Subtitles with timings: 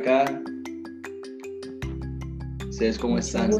[0.00, 0.24] acá.
[2.68, 3.50] ¿Ustedes cómo están?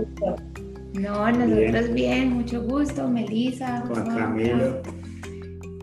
[0.94, 2.32] No, nosotros bien.
[2.32, 3.82] mucho gusto, Melissa.
[3.86, 4.82] Juan Camilo.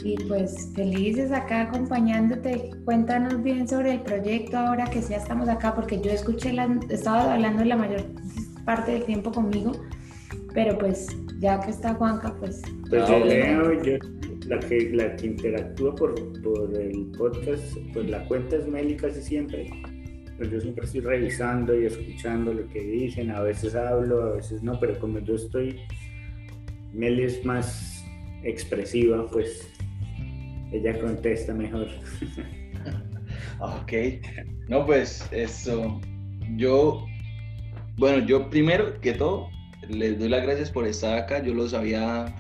[0.04, 2.71] Y pues felices acá acompañándote.
[2.85, 7.34] Cuéntanos bien sobre el proyecto ahora que ya estamos acá, porque yo escuché, la, estaba
[7.34, 8.03] hablando la mayor
[8.66, 9.71] parte del tiempo conmigo,
[10.53, 11.08] pero pues
[11.39, 12.62] ya que está Juanca, pues...
[12.89, 13.98] Pues yo leo, yo,
[14.48, 19.21] la, que, la que interactúa por, por el podcast, pues la cuenta es Meli casi
[19.21, 19.70] siempre.
[20.38, 24.62] Pues yo siempre estoy revisando y escuchando lo que dicen, a veces hablo, a veces
[24.62, 25.80] no, pero como yo estoy,
[26.94, 28.05] Meli es más
[28.44, 29.73] expresiva, pues
[30.72, 31.88] ella contesta mejor.
[33.60, 33.94] ok,
[34.70, 36.00] no pues eso,
[36.55, 37.05] yo,
[37.98, 39.49] bueno, yo primero que todo,
[39.90, 42.35] les doy las gracias por estar acá, yo los había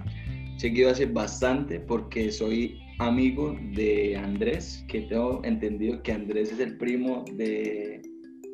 [0.57, 6.77] seguido hace bastante porque soy amigo de Andrés, que tengo entendido que Andrés es el
[6.77, 8.01] primo de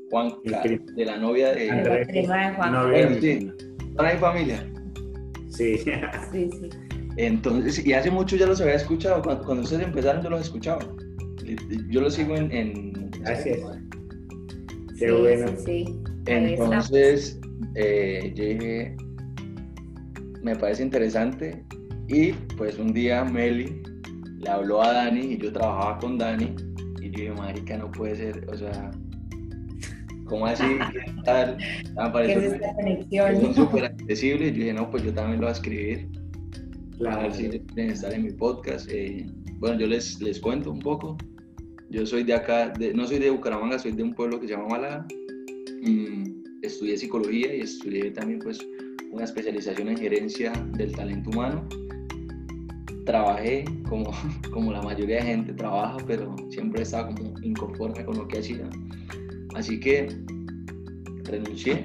[0.09, 2.08] Juan, de la novia de Andrés.
[2.08, 2.72] de Juan.
[2.72, 3.52] Novia sí,
[3.89, 4.69] ¿Están familia?
[5.50, 5.77] Sí.
[5.77, 6.69] Sí, sí.
[7.17, 10.80] Entonces, y hace mucho ya los había escuchado, cuando, cuando ustedes empezaron yo los escuchaba.
[11.89, 12.52] Yo los sigo en...
[12.52, 13.59] en Gracias.
[14.97, 15.52] Qué Sí, bueno.
[15.63, 15.85] Sí.
[16.25, 17.39] Entonces,
[17.75, 18.95] eh, yo dije,
[20.41, 21.63] me parece interesante.
[22.07, 23.81] Y pues un día Meli
[24.44, 26.55] le habló a Dani y yo trabajaba con Dani.
[27.02, 28.91] Y yo dije, marica, no puede ser, o sea,
[30.25, 30.63] ¿cómo así?
[30.94, 31.58] ¿Qué tal?
[31.58, 33.55] Me ¿Qué es esta conexión?
[33.55, 34.50] súper accesibles.
[34.50, 36.08] Y yo dije, no, pues yo también lo voy a escribir.
[36.95, 37.22] A Claro.
[37.23, 38.88] ver si quieren estar en mi podcast.
[38.91, 39.25] Eh,
[39.59, 41.17] bueno, yo les, les cuento un poco.
[41.89, 44.53] Yo soy de acá, de- no soy de Bucaramanga, soy de un pueblo que se
[44.53, 45.05] llama Málaga.
[45.81, 46.23] Mm,
[46.61, 48.59] estudié psicología y estudié también pues
[49.11, 51.67] una especialización en gerencia del talento humano.
[53.05, 54.11] Trabajé como,
[54.51, 58.69] como la mayoría de gente trabaja, pero siempre estaba como inconforme con lo que hacía.
[59.55, 60.07] Así que
[61.25, 61.83] renuncié,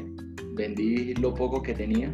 [0.54, 2.12] vendí lo poco que tenía,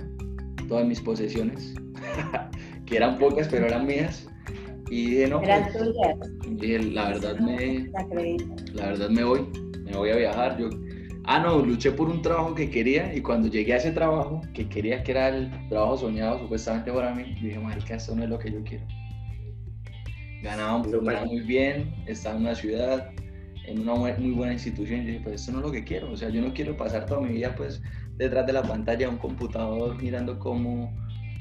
[0.68, 1.74] todas mis posesiones,
[2.86, 4.26] que eran pocas pero eran mías.
[4.90, 6.58] Y dije, no, Eran pues, tuyas.
[6.60, 7.90] dije, la verdad me,
[8.74, 9.40] La verdad me voy,
[9.82, 10.58] me voy a viajar.
[10.58, 10.68] Yo,
[11.24, 14.68] ah, no, luché por un trabajo que quería y cuando llegué a ese trabajo, que
[14.68, 18.38] quería que era el trabajo soñado supuestamente para mí, dije, marica, esto no es lo
[18.38, 18.84] que yo quiero.
[20.42, 23.10] Ganaba, ganaba muy bien, estaba en una ciudad,
[23.66, 26.10] en una muy buena institución, y dije, pues esto no es lo que quiero.
[26.10, 27.82] O sea, yo no quiero pasar toda mi vida pues
[28.16, 30.92] detrás de la pantalla de un computador mirando cómo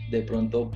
[0.09, 0.71] de pronto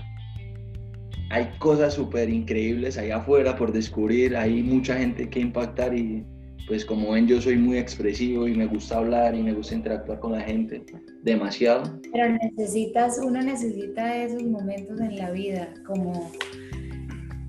[1.29, 6.25] hay cosas súper increíbles ahí afuera por descubrir, hay mucha gente que impactar y
[6.67, 10.19] pues como ven yo soy muy expresivo y me gusta hablar y me gusta interactuar
[10.19, 10.83] con la gente
[11.23, 11.99] demasiado.
[12.11, 16.29] Pero necesitas, uno necesita esos momentos en la vida, como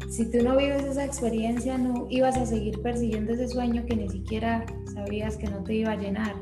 [0.09, 4.09] si tú no vives esa experiencia, no ibas a seguir persiguiendo ese sueño que ni
[4.09, 4.65] siquiera
[4.95, 6.35] sabías que no te iba a llenar.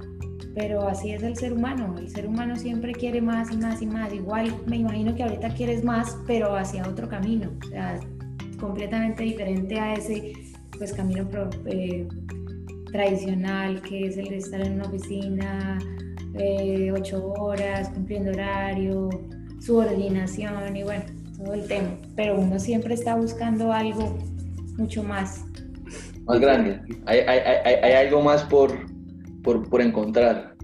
[0.55, 3.87] Pero así es el ser humano, el ser humano siempre quiere más y más y
[3.87, 4.13] más.
[4.15, 7.51] Igual me imagino que ahorita quieres más, pero hacia otro camino,
[8.59, 10.33] completamente diferente a ese
[10.79, 12.07] pues camino pro- eh,
[12.97, 15.79] tradicional que es el de estar en una oficina,
[16.35, 19.11] eh, ocho horas, cumpliendo horario,
[19.61, 21.05] subordinación y bueno,
[21.37, 21.91] todo el tema.
[22.17, 24.19] Pero uno siempre está buscando algo
[24.79, 25.45] mucho más.
[26.25, 28.73] Más grande, hay, hay, hay, hay algo más por,
[29.43, 30.57] por, por encontrar.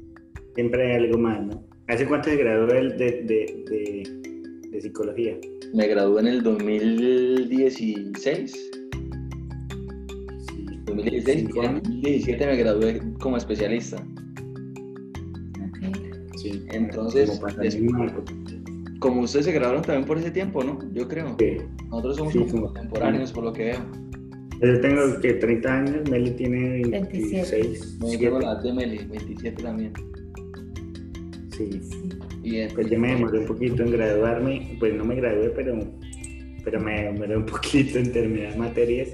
[0.55, 1.63] Siempre hay algo más, ¿no?
[1.89, 4.09] ¿Hace cuánto se graduó de, de, de,
[4.71, 5.37] de psicología?
[5.75, 8.71] Me gradué en el 2016.
[10.93, 10.97] Sí.
[10.97, 11.83] 2016 Cinco y en años.
[11.85, 14.05] 2017 me gradué como especialista.
[16.37, 16.65] Sí.
[16.73, 18.07] Entonces, Como.
[18.99, 20.79] Como ustedes se graduaron también por ese tiempo, ¿no?
[20.93, 21.35] Yo creo.
[21.39, 21.57] Sí.
[21.91, 23.79] Nosotros somos Sí, como- contemporáneos por lo que veo.
[24.63, 27.57] Yo tengo que 30 años, Meli tiene 27.
[27.63, 27.99] 26.
[28.01, 29.93] Me tengo la edad de Meli, 27 también.
[31.51, 31.81] Sí.
[32.45, 35.79] Y en- Pues yo me demoré un poquito en graduarme, pues no me gradué, pero,
[36.65, 39.09] pero me demoré un poquito en terminar materias.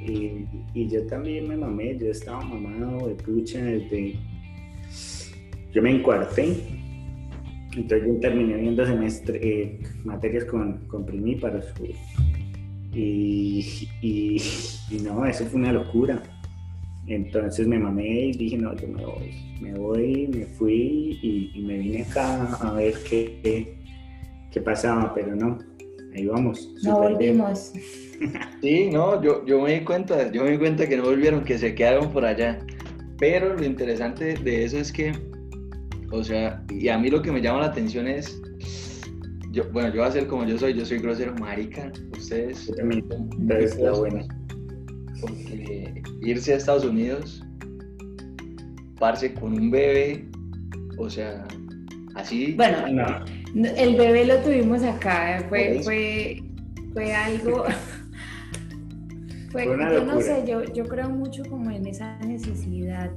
[0.00, 0.46] Y,
[0.88, 4.16] yo también me mamé, yo estaba mamado de pucha desde...
[5.72, 6.56] Yo me encuarté,
[7.76, 11.66] entonces yo terminé viendo semestre, eh, materias con, con primíparos.
[12.92, 14.42] Y, y,
[15.04, 16.20] no, eso fue una locura.
[17.06, 19.34] Entonces me mamé y dije, no, yo me voy.
[19.60, 23.76] Me voy, me fui y, me vine acá a ver qué,
[24.50, 25.58] qué pasaba, pero no,
[26.14, 26.72] ahí vamos.
[26.82, 27.72] No volvimos.
[28.60, 31.56] Sí, no, yo, yo me di cuenta, yo me di cuenta que no volvieron, que
[31.56, 32.58] se quedaron por allá.
[33.18, 35.14] Pero lo interesante de eso es que,
[36.12, 38.38] o sea, y a mí lo que me llama la atención es,
[39.52, 42.66] yo, bueno, yo voy a ser como yo soy, yo soy grosero, marica, ustedes.
[42.66, 44.28] Yo también, entonces está bueno.
[45.18, 47.42] Porque irse a Estados Unidos
[48.98, 50.28] parce, con un bebé,
[50.98, 51.48] o sea,
[52.14, 52.52] así.
[52.52, 52.76] Bueno,
[53.54, 56.42] el bebé lo tuvimos acá, fue, fue,
[56.92, 57.64] fue algo...
[59.50, 63.10] Fue, yo no sé, yo, yo creo mucho como en esa necesidad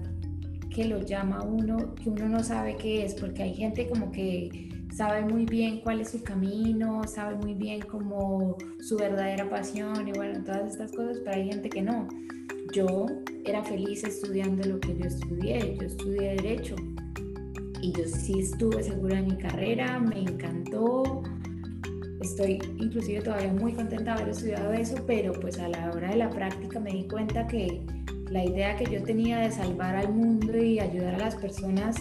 [0.73, 4.69] que lo llama uno, que uno no sabe qué es, porque hay gente como que
[4.91, 10.11] sabe muy bien cuál es su camino, sabe muy bien como su verdadera pasión y
[10.13, 12.07] bueno, todas estas cosas, pero hay gente que no.
[12.73, 13.05] Yo
[13.45, 16.75] era feliz estudiando lo que yo estudié, yo estudié derecho
[17.83, 21.21] y yo sí estuve segura de mi carrera, me encantó,
[22.21, 26.15] estoy inclusive todavía muy contenta de haber estudiado eso, pero pues a la hora de
[26.15, 27.81] la práctica me di cuenta que
[28.29, 31.97] la idea que yo tenía de salvar al mundo y ayudar a las personas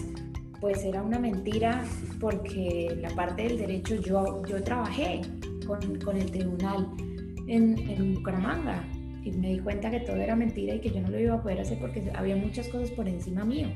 [0.61, 1.83] pues era una mentira
[2.21, 5.19] porque la parte del derecho yo, yo trabajé
[5.67, 6.87] con, con el tribunal
[7.47, 8.87] en, en, Bucaramanga
[9.25, 11.43] y me di cuenta que todo era mentira y que yo no lo iba a
[11.43, 13.67] poder hacer porque había muchas cosas por encima mío.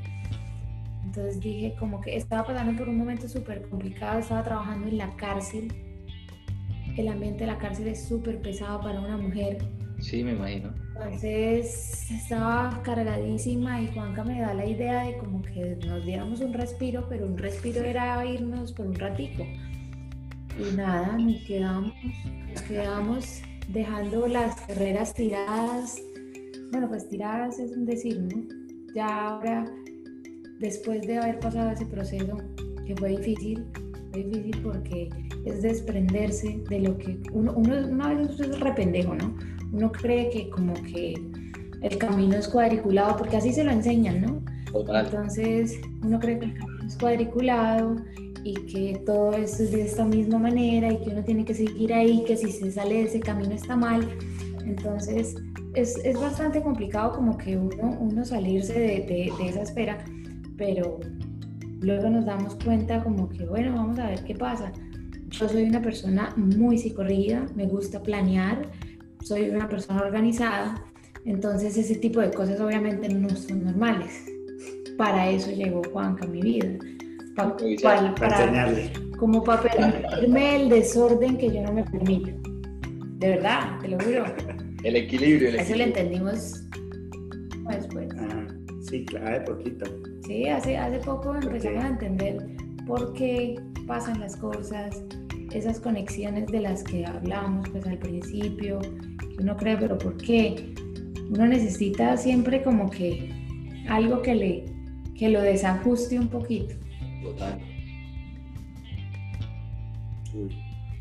[1.08, 5.16] Entonces dije como que estaba pasando por un momento súper complicado, estaba trabajando en la
[5.16, 5.72] cárcel.
[6.98, 9.56] El ambiente de la cárcel es súper pesado para una mujer.
[10.00, 10.74] Sí, me imagino.
[10.94, 16.52] Entonces estaba cargadísima y Juanca me da la idea de como que nos diéramos un
[16.52, 19.46] respiro, pero un respiro era irnos por un ratico.
[20.58, 21.94] Y nada, nos quedamos,
[22.52, 26.02] nos quedamos dejando las carreras tiradas.
[26.70, 28.42] Bueno, pues tiradas es un decir, ¿no?
[28.94, 29.64] Ya ahora,
[30.58, 32.36] después de haber pasado ese proceso,
[32.86, 33.66] que fue difícil,
[34.12, 35.08] fue difícil porque
[35.44, 39.34] es desprenderse de lo que uno, uno una vez es rependejo, ¿no?
[39.72, 41.14] uno cree que como que
[41.82, 44.42] el camino es cuadriculado, porque así se lo enseñan, ¿no?
[44.74, 47.96] Entonces uno cree que el camino es cuadriculado
[48.44, 52.24] y que todo es de esta misma manera y que uno tiene que seguir ahí,
[52.26, 54.08] que si se sale de ese camino está mal.
[54.64, 55.36] Entonces
[55.74, 60.04] es, es bastante complicado como que uno, uno salirse de, de, de esa espera,
[60.58, 60.98] pero
[61.80, 64.72] luego nos damos cuenta como que, bueno, vamos a ver qué pasa.
[65.28, 68.68] Yo soy una persona muy psicorrida, me gusta planear,
[69.22, 70.84] soy una persona organizada,
[71.24, 74.26] entonces ese tipo de cosas obviamente no son normales.
[74.96, 76.68] Para eso llegó Juanca a mi vida.
[77.36, 78.90] para, enseñarle.
[79.16, 82.30] Como para permitirme el desorden que yo no me permito.
[83.18, 84.24] De verdad, te lo juro.
[84.82, 85.50] El equilibrio.
[85.50, 86.64] El eso lo entendimos
[87.68, 88.08] después.
[88.88, 89.86] sí, claro, de poquito.
[90.28, 92.46] Sí, hace, hace poco empezamos a entender
[92.86, 95.02] por qué pasan las cosas,
[95.52, 100.74] esas conexiones de las que hablamos pues al principio, que uno cree, pero ¿por qué?
[101.30, 103.32] Uno necesita siempre como que
[103.88, 104.64] algo que, le,
[105.18, 106.74] que lo desajuste un poquito.
[107.22, 107.58] Total.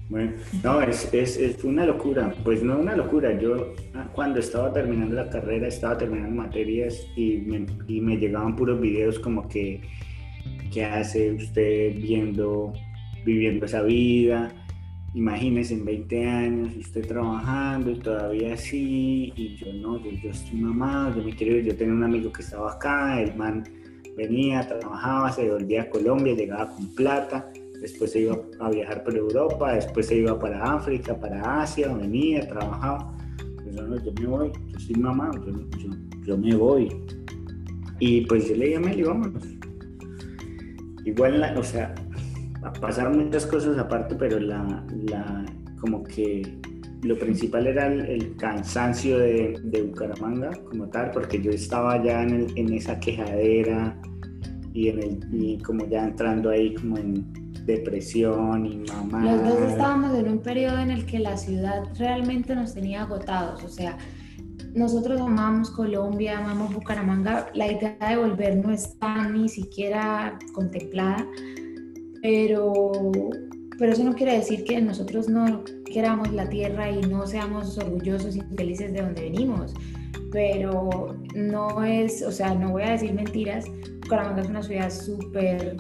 [0.10, 0.34] Bueno,
[0.64, 5.16] no, es, es, es, una locura, pues no una locura, yo ah, cuando estaba terminando
[5.16, 9.82] la carrera estaba terminando materias y me, y me llegaban puros videos como que,
[10.72, 12.74] ¿qué hace usted viendo
[13.28, 14.52] viviendo esa vida.
[15.14, 21.18] Imagínese en 20 años usted trabajando y todavía así, y yo no, yo, estoy mamado,
[21.18, 21.60] yo me quiero.
[21.60, 23.64] Yo tenía un amigo que estaba acá, el man
[24.16, 27.52] venía, trabajaba, se volvía a Colombia, llegaba con plata,
[27.82, 32.48] después se iba a viajar por Europa, después se iba para África, para Asia, venía,
[32.48, 33.14] trabajaba.
[33.72, 35.90] Yo, no, yo me voy, yo soy mamá, yo,
[36.26, 36.90] yo, me voy.
[38.00, 39.44] Y pues yo le a Meli, vámonos.
[41.06, 41.94] Igual, o sea,
[42.82, 45.46] pasaron muchas cosas aparte, pero la, la
[45.80, 46.60] como que
[47.04, 52.48] lo principal era el, cansancio de, de, Bucaramanga como tal, porque yo estaba ya en,
[52.56, 54.00] en esa quejadera
[54.74, 57.26] y, en el, y como ya entrando ahí como en
[57.68, 59.24] depresión y mamá.
[59.24, 63.64] Los dos estábamos en un periodo en el que la ciudad realmente nos tenía agotados,
[63.64, 63.98] o sea,
[64.74, 71.26] nosotros amamos Colombia, amamos Bucaramanga, la idea de volver no está ni siquiera contemplada
[72.22, 72.92] pero,
[73.78, 78.36] pero eso no quiere decir que nosotros no queramos la tierra y no seamos orgullosos
[78.36, 79.74] y felices de donde venimos.
[80.32, 83.66] Pero no es, o sea, no voy a decir mentiras.
[84.02, 85.78] Bucaramanga es una ciudad súper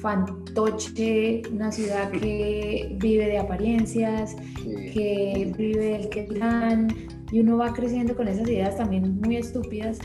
[0.00, 6.88] fantoche, una ciudad que vive de apariencias, que vive del que dirán,
[7.30, 9.98] y uno va creciendo con esas ideas también muy estúpidas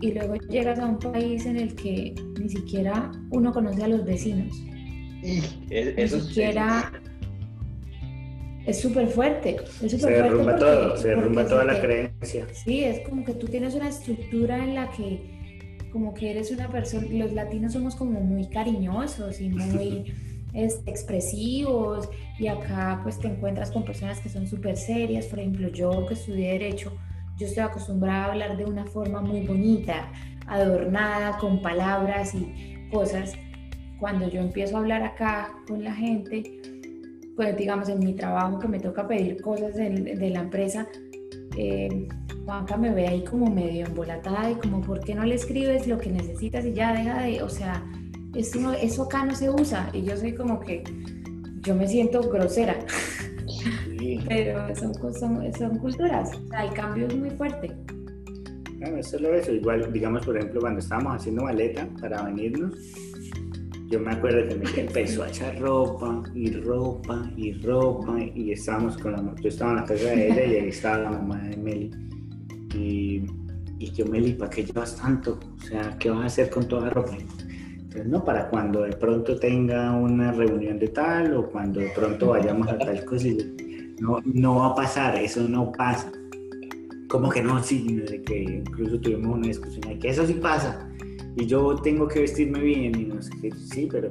[0.00, 4.04] y luego llegas a un país en el que ni siquiera uno conoce a los
[4.04, 4.56] vecinos.
[5.22, 6.18] Y eso
[8.66, 9.56] es súper fuerte.
[9.88, 12.46] se derrumba todo, se derrumba toda la creencia.
[12.52, 15.39] Sí, es como que tú tienes una estructura en la que
[15.90, 20.12] como que eres una persona, los latinos somos como muy cariñosos y muy
[20.54, 25.68] este, expresivos y acá pues te encuentras con personas que son súper serias, por ejemplo
[25.68, 26.92] yo que estudié derecho,
[27.36, 30.12] yo estoy acostumbrada a hablar de una forma muy bonita,
[30.46, 33.32] adornada, con palabras y cosas.
[33.98, 36.60] Cuando yo empiezo a hablar acá con la gente,
[37.36, 40.86] pues digamos en mi trabajo que me toca pedir cosas de, de la empresa,
[41.56, 42.08] eh,
[42.44, 45.98] Juanca me ve ahí como medio embolatada y como, ¿por qué no le escribes lo
[45.98, 47.84] que necesitas y ya deja de, o sea,
[48.34, 49.90] eso, eso acá no se usa?
[49.92, 50.82] Y yo soy como que,
[51.60, 52.76] yo me siento grosera.
[54.28, 57.70] Pero son, son, son, culturas, o sea, el cambio es muy fuerte.
[58.78, 62.74] No, es solo eso, igual, digamos, por ejemplo, cuando estábamos haciendo maleta para venirnos,
[63.88, 68.96] yo me acuerdo que me empezó a echar ropa y ropa y ropa y estábamos
[68.96, 71.56] con la yo estaba en la casa de ella y ahí estaba la mamá de
[71.56, 71.90] Meli
[72.74, 73.22] y,
[73.78, 75.38] y yo Meli, ¿para qué llevas tanto?
[75.58, 77.12] O sea, ¿qué vas a hacer con toda la ropa?
[77.16, 82.28] Entonces, no, para cuando de pronto tenga una reunión de tal o cuando de pronto
[82.28, 83.28] vayamos a tal cosa,
[84.00, 86.12] no, no va a pasar, eso no pasa.
[87.08, 90.86] Como que no, sí, que incluso tuvimos una discusión de que eso sí pasa
[91.36, 94.08] y yo tengo que vestirme bien y no sé qué, sí, pero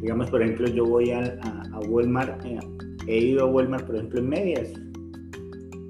[0.00, 1.38] digamos, por ejemplo, yo voy a,
[1.72, 2.58] a, Walmart, eh,
[3.06, 4.68] he ido a Walmart, por ejemplo, en medias.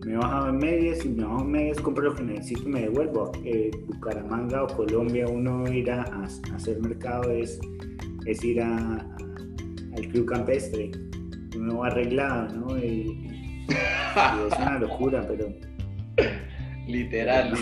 [0.09, 2.73] Me he bajado en medias y me bajo en medias, compro lo que necesito y
[2.73, 3.31] me devuelvo.
[3.45, 6.03] Eh, Bucaramanga o Colombia, uno ir a,
[6.55, 7.61] hacer mercado es,
[8.25, 9.07] es ir a,
[9.95, 10.93] al club campestre.
[11.55, 12.79] Uno va arreglado, ¿no?
[12.79, 15.53] Y, es una locura, pero...
[16.87, 17.53] Literal.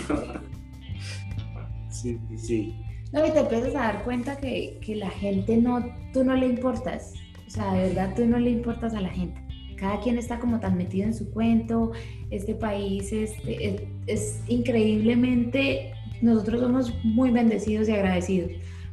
[1.89, 2.81] sí, sí.
[3.11, 6.47] No, y te empiezas a dar cuenta que, que, la gente no, tú no le
[6.47, 7.13] importas.
[7.45, 9.46] O sea, de verdad tú no le importas a la gente.
[9.77, 11.91] Cada quien está como tan metido en su cuento.
[12.29, 18.51] Este país este, es, es increíblemente, nosotros somos muy bendecidos y agradecidos.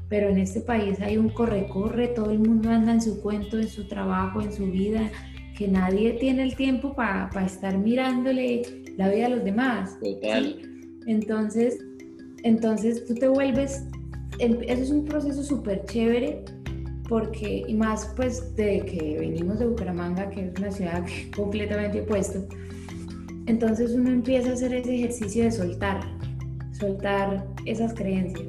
[0.09, 3.69] Pero en este país hay un corre-corre, todo el mundo anda en su cuento, en
[3.69, 5.11] su trabajo, en su vida,
[5.57, 8.63] que nadie tiene el tiempo para estar mirándole
[8.97, 9.99] la vida a los demás.
[10.01, 10.61] Total.
[11.07, 11.79] Entonces,
[12.43, 13.83] entonces tú te vuelves
[14.39, 16.45] eso es un proceso súper chévere
[17.09, 21.05] porque, y más pues de que venimos de Bucaramanga, que es una ciudad
[21.37, 22.47] completamente opuesto,
[23.47, 26.01] entonces uno empieza a hacer ese ejercicio de soltar,
[26.73, 28.49] soltar esas creencias,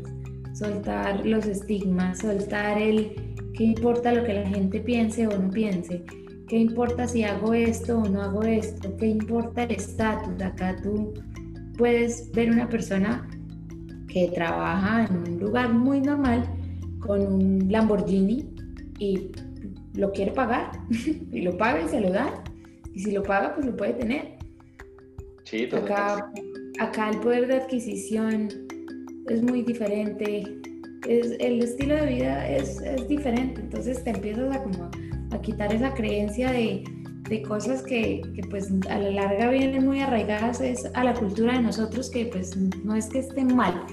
[0.54, 3.12] soltar los estigmas, soltar el
[3.54, 6.04] qué importa lo que la gente piense o no piense,
[6.48, 11.14] qué importa si hago esto o no hago esto, qué importa el estatus, acá tú
[11.78, 13.28] puedes ver una persona
[14.08, 16.48] que trabaja en un lugar muy normal
[17.06, 18.46] con un Lamborghini
[19.00, 19.32] y
[19.94, 20.72] lo quiere pagar
[21.32, 22.44] y lo paga y se lo da
[22.94, 24.36] y si lo paga pues lo puede tener.
[25.44, 26.32] Sí, acá,
[26.80, 28.48] acá el poder de adquisición
[29.28, 30.44] es muy diferente,
[31.08, 34.90] es, el estilo de vida es, es diferente, entonces te empiezas a, como,
[35.32, 36.84] a quitar esa creencia de,
[37.30, 41.54] de cosas que, que, pues a la larga vienen muy arraigadas es a la cultura
[41.54, 43.86] de nosotros que pues no es que estén mal,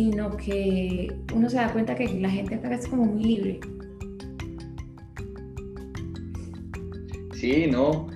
[0.00, 3.60] sino que uno se da cuenta que la gente acá es como muy libre.
[7.34, 8.06] Sí, no.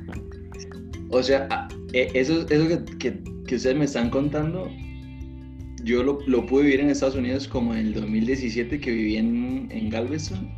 [1.11, 4.71] O sea, e, eso, eso que, que, ustedes me están contando,
[5.83, 9.69] yo lo, lo, pude vivir en Estados Unidos como en el 2017 que viví en,
[9.71, 10.51] en Galveston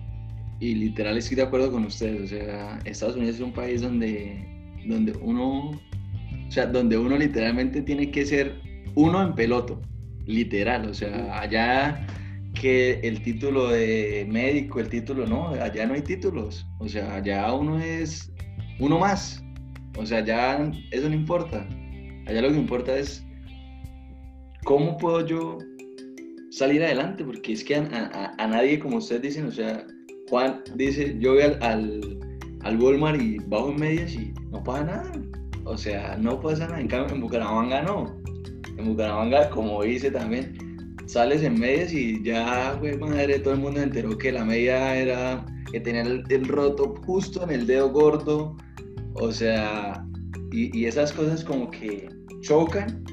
[0.61, 2.21] y literal estoy de acuerdo con ustedes.
[2.23, 4.47] O sea, Estados Unidos es un país donde,
[4.87, 8.61] donde uno, o sea, donde uno literalmente tiene que ser
[8.95, 9.83] uno en peloto
[10.27, 12.07] literal, o sea, allá
[12.61, 17.53] que el título de médico, el título no, allá no hay títulos, o sea, allá
[17.53, 18.33] uno es
[18.81, 19.43] uno más,
[19.97, 21.67] o sea, ya eso no importa,
[22.27, 23.25] allá lo que importa es
[24.65, 25.59] cómo puedo yo
[26.51, 29.87] salir adelante, porque es que a, nadie, como ustedes dicen, o sea,
[30.29, 32.19] Juan dice, yo voy al, al,
[32.63, 35.13] al, Walmart y bajo en medias y no pasa nada,
[35.65, 38.17] o sea, no pasa nada, en cambio en Bucaramanga no,
[38.77, 43.81] en Bucaramanga, como hice también, sales en medias y ya, güey, madre, todo el mundo
[43.81, 48.57] enteró que la media era que tenía el, roto justo en el dedo gordo,
[49.15, 50.05] o sea,
[50.53, 52.09] y, y, esas cosas como que
[52.43, 53.05] chocan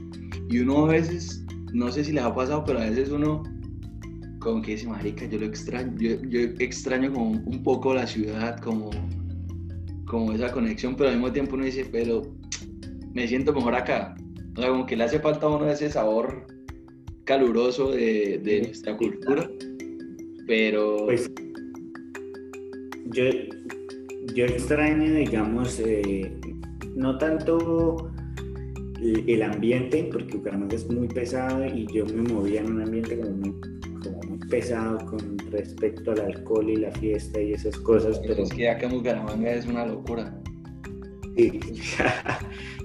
[0.49, 1.43] y uno a veces,
[1.73, 3.43] no sé si les ha pasado, pero a veces uno
[4.43, 8.59] como que dice, marica, yo lo extraño, yo, yo extraño como un poco la ciudad,
[8.59, 8.91] como,
[10.05, 12.21] como esa conexión, pero al mismo tiempo uno dice, pero
[13.13, 14.15] me siento mejor acá,
[14.55, 16.45] o sea, como que le hace falta a uno ese sabor
[17.25, 19.49] caluroso de, de nuestra cultura.
[20.47, 21.05] Pero.
[21.05, 21.29] Pues.
[23.05, 23.23] Yo,
[24.33, 26.31] yo extraño, digamos, eh,
[26.95, 28.11] no tanto
[29.01, 33.31] el, ambiente, porque Bucaramanga es muy pesado y yo me movía en un ambiente como
[33.31, 33.55] muy,
[34.03, 38.19] como muy pesado con respecto al alcohol y la fiesta y esas cosas.
[38.19, 40.41] Pero, es que acá en Bucaramanga es una locura.
[41.35, 41.59] Sí.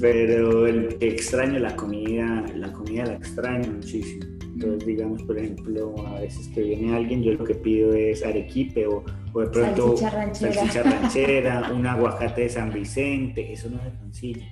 [0.00, 4.24] Pero el, extraño la comida, la comida la extraño muchísimo.
[4.40, 8.86] Entonces, digamos, por ejemplo, a veces que viene alguien, yo lo que pido es arequipe
[8.86, 14.50] o, o de pronto salchicha ranchera, un aguacate de San Vicente, eso no se consigue.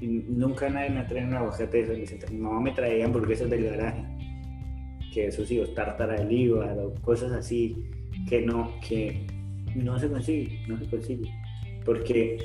[0.00, 2.26] Y nunca nadie me trae un aguacate de San Vicente.
[2.30, 4.04] Mi mamá me traía hamburguesas del garaje,
[5.12, 7.76] que eso sí, o tártara de líbar o cosas así
[8.28, 9.26] que no, que
[9.74, 11.30] no se consigue, no se consigue.
[11.84, 12.38] Porque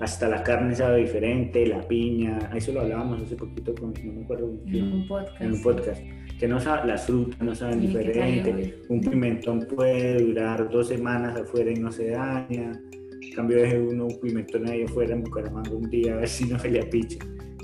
[0.00, 4.22] hasta la carne sabe diferente, la piña, eso lo hablábamos hace poquito con, no me
[4.22, 5.40] acuerdo, en un podcast.
[5.40, 6.02] En un podcast
[6.38, 11.70] que no sabe, las frutas no saben diferente, un pimentón puede durar dos semanas afuera
[11.72, 12.80] y no se daña,
[13.20, 16.44] en cambio de uno un pimentón ahí afuera en Bucaramanga un día a ver si
[16.44, 17.18] no se le apicha.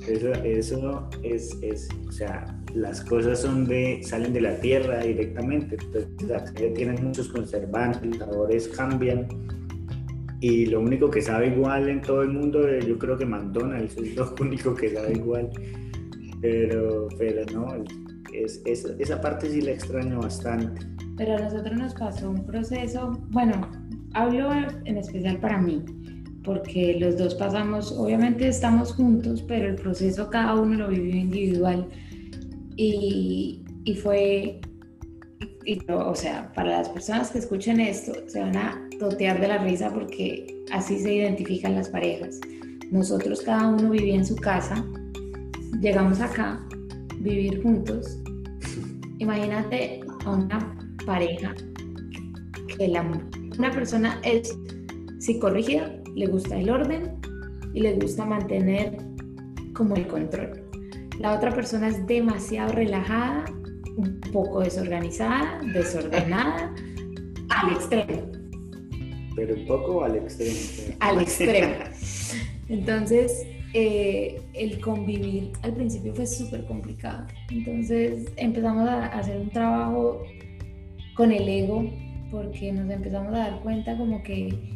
[0.08, 5.76] Eso, eso es, es, o sea, las cosas son de, salen de la tierra directamente,
[5.80, 9.28] entonces tienen muchos conservantes, los sabores cambian
[10.44, 13.96] y lo único que sabe igual en todo el mundo, eh, yo creo que McDonald's
[13.96, 15.48] es lo único que sabe igual,
[16.42, 17.82] pero, pero no,
[18.30, 20.84] es, es, esa parte sí la extraño bastante.
[21.16, 23.70] Pero a nosotros nos pasó un proceso, bueno,
[24.12, 24.50] hablo
[24.84, 25.82] en especial para mí,
[26.44, 31.88] porque los dos pasamos, obviamente estamos juntos, pero el proceso cada uno lo vivió individual
[32.76, 34.60] y, y fue,
[35.88, 39.92] o sea, para las personas que escuchen esto, se van a totear de la risa
[39.92, 42.40] porque así se identifican las parejas.
[42.90, 44.84] Nosotros cada uno vivía en su casa,
[45.80, 46.60] llegamos acá,
[47.18, 48.18] vivir juntos.
[49.18, 51.54] Imagínate a una pareja
[52.76, 53.02] que la,
[53.58, 54.56] una persona es
[55.18, 57.16] psicología, le gusta el orden
[57.72, 58.96] y le gusta mantener
[59.74, 60.62] como el control.
[61.18, 63.44] La otra persona es demasiado relajada,
[63.96, 66.74] un poco desorganizada, desordenada,
[67.50, 68.43] al extremo.
[69.36, 70.96] Pero un poco al extremo.
[71.00, 71.74] Al extremo.
[72.68, 77.26] Entonces, eh, el convivir al principio fue súper complicado.
[77.50, 80.22] Entonces empezamos a hacer un trabajo
[81.16, 81.90] con el ego
[82.30, 84.74] porque nos empezamos a dar cuenta como que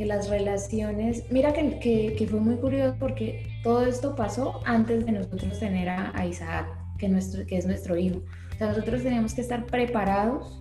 [0.00, 5.12] que las relaciones, mira que, que, fue muy curioso porque todo esto pasó antes de
[5.12, 8.22] nosotros tener a, Isaac, que, nuestro, que es nuestro hijo.
[8.54, 10.59] O sea, nosotros teníamos que estar preparados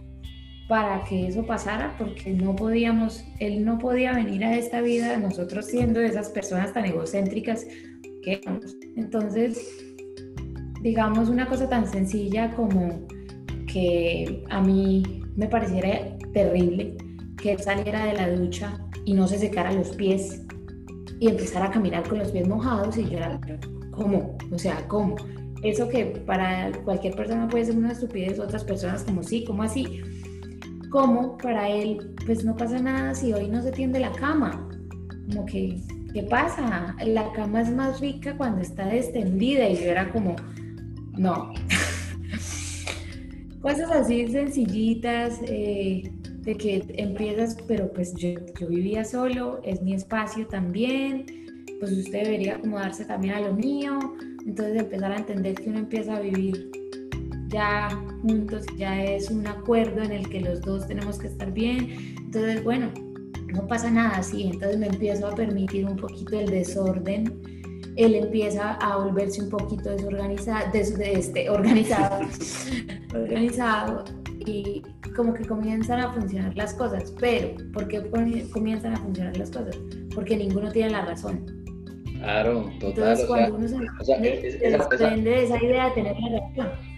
[0.69, 5.65] para que eso pasara porque no podíamos, él no podía venir a esta vida, nosotros
[5.65, 7.65] siendo esas personas tan egocéntricas
[8.21, 8.39] que
[8.95, 9.84] Entonces,
[10.84, 13.08] digamos una cosa tan sencilla como
[13.65, 16.95] que a mí me pareciera terrible
[17.38, 20.45] que él saliera de la ducha y no se secara los pies
[21.19, 23.41] y empezar a caminar con los pies mojados y yo era,
[23.89, 24.38] ¿cómo?
[24.51, 25.15] O sea, ¿cómo?
[25.63, 30.01] Eso que para cualquier persona puede ser una estupidez, otras personas como sí, ¿cómo así?
[30.89, 34.67] ¿Cómo para él, pues no pasa nada si hoy no se tiende la cama?
[35.28, 35.80] Como que,
[36.13, 36.95] ¿qué pasa?
[37.06, 40.36] La cama es más rica cuando está extendida y yo era como,
[41.17, 41.54] no.
[43.62, 49.93] Cosas así sencillitas, eh, de que empiezas, pero pues yo, yo vivía solo, es mi
[49.93, 51.25] espacio también,
[51.80, 53.99] pues usted debería acomodarse también a lo mío,
[54.45, 56.71] entonces empezar a entender que uno empieza a vivir
[57.49, 57.89] ya
[58.21, 62.63] juntos, ya es un acuerdo en el que los dos tenemos que estar bien, entonces
[62.63, 62.89] bueno,
[63.53, 67.41] no pasa nada así, entonces me empiezo a permitir un poquito el desorden,
[67.95, 72.25] él empieza a volverse un poquito desorganizado, este, organizado,
[73.13, 74.05] organizado
[74.45, 74.83] y
[75.15, 77.13] como que comienzan a funcionar las cosas.
[77.19, 79.77] Pero, ¿por qué comienzan a funcionar las cosas?
[80.15, 81.45] Porque ninguno tiene la razón.
[82.19, 82.89] Claro, total.
[82.89, 86.88] Entonces, cuando uno se, o sea, desprende de esa idea de tener la razón.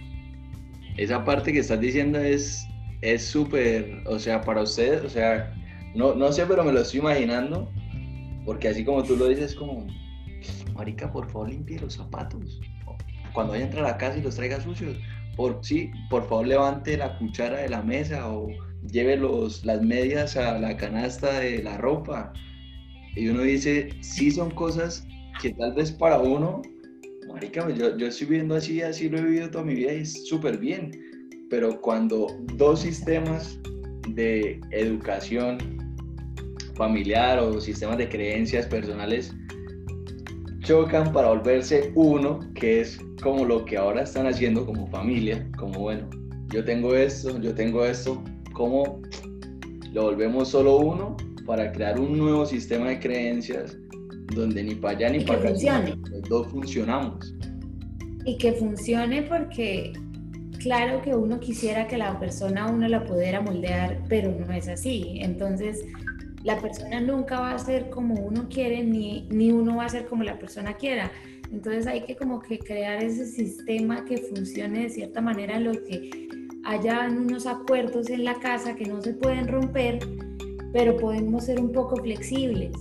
[0.98, 2.68] Esa parte que estás diciendo es
[3.02, 5.54] es súper, o sea, para ustedes, o sea,
[5.96, 7.70] no, no sé, pero me lo estoy imaginando,
[8.46, 9.88] porque así como tú lo dices, como,
[10.76, 12.62] marica, por favor limpie los zapatos.
[13.34, 14.98] Cuando vaya a entrar a la casa y los traiga sucios,
[15.36, 18.50] por sí, por favor levante la cuchara de la mesa o
[18.88, 22.34] lleve los, las medias a la canasta de la ropa.
[23.16, 25.08] Y uno dice, sí son cosas
[25.42, 26.62] que tal vez para uno,
[27.34, 30.28] marica, yo, yo estoy viviendo así, así lo he vivido toda mi vida y es
[30.28, 30.92] súper bien.
[31.50, 33.60] Pero cuando dos sistemas
[34.10, 35.58] de educación
[36.76, 39.34] familiar o sistemas de creencias personales
[40.62, 45.80] chocan para volverse uno, que es como lo que ahora están haciendo como familia, como
[45.80, 46.10] bueno,
[46.50, 49.02] yo tengo esto, yo tengo esto, ¿cómo
[49.92, 53.78] lo volvemos solo uno para crear un nuevo sistema de creencias
[54.36, 57.34] donde ni para allá ni para acá, los dos funcionamos?
[58.26, 59.94] Y que funcione porque
[60.60, 65.20] claro que uno quisiera que la persona uno la pudiera moldear, pero no es así.
[65.22, 65.84] Entonces,
[66.44, 70.06] la persona nunca va a ser como uno quiere, ni, ni uno va a ser
[70.06, 71.12] como la persona quiera.
[71.52, 76.30] Entonces hay que como que crear ese sistema que funcione de cierta manera, lo que
[76.64, 80.00] haya unos acuerdos en la casa que no se pueden romper,
[80.72, 82.72] pero podemos ser un poco flexibles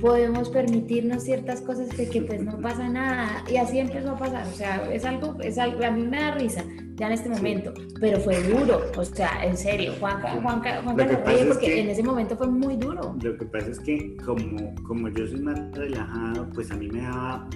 [0.00, 3.44] podemos permitirnos ciertas cosas de que pues no pasa nada.
[3.50, 6.32] Y así empezó a pasar, o sea, es algo, es algo, a mí me da
[6.32, 6.64] risa
[6.96, 11.44] ya en este momento, pero fue duro, o sea, en serio, Juanca, Juanca, Juanca ríe
[11.44, 13.14] porque en ese momento fue muy duro.
[13.22, 17.02] Lo que pasa es que como, como yo soy más relajado, pues a mí me
[17.02, 17.48] daba,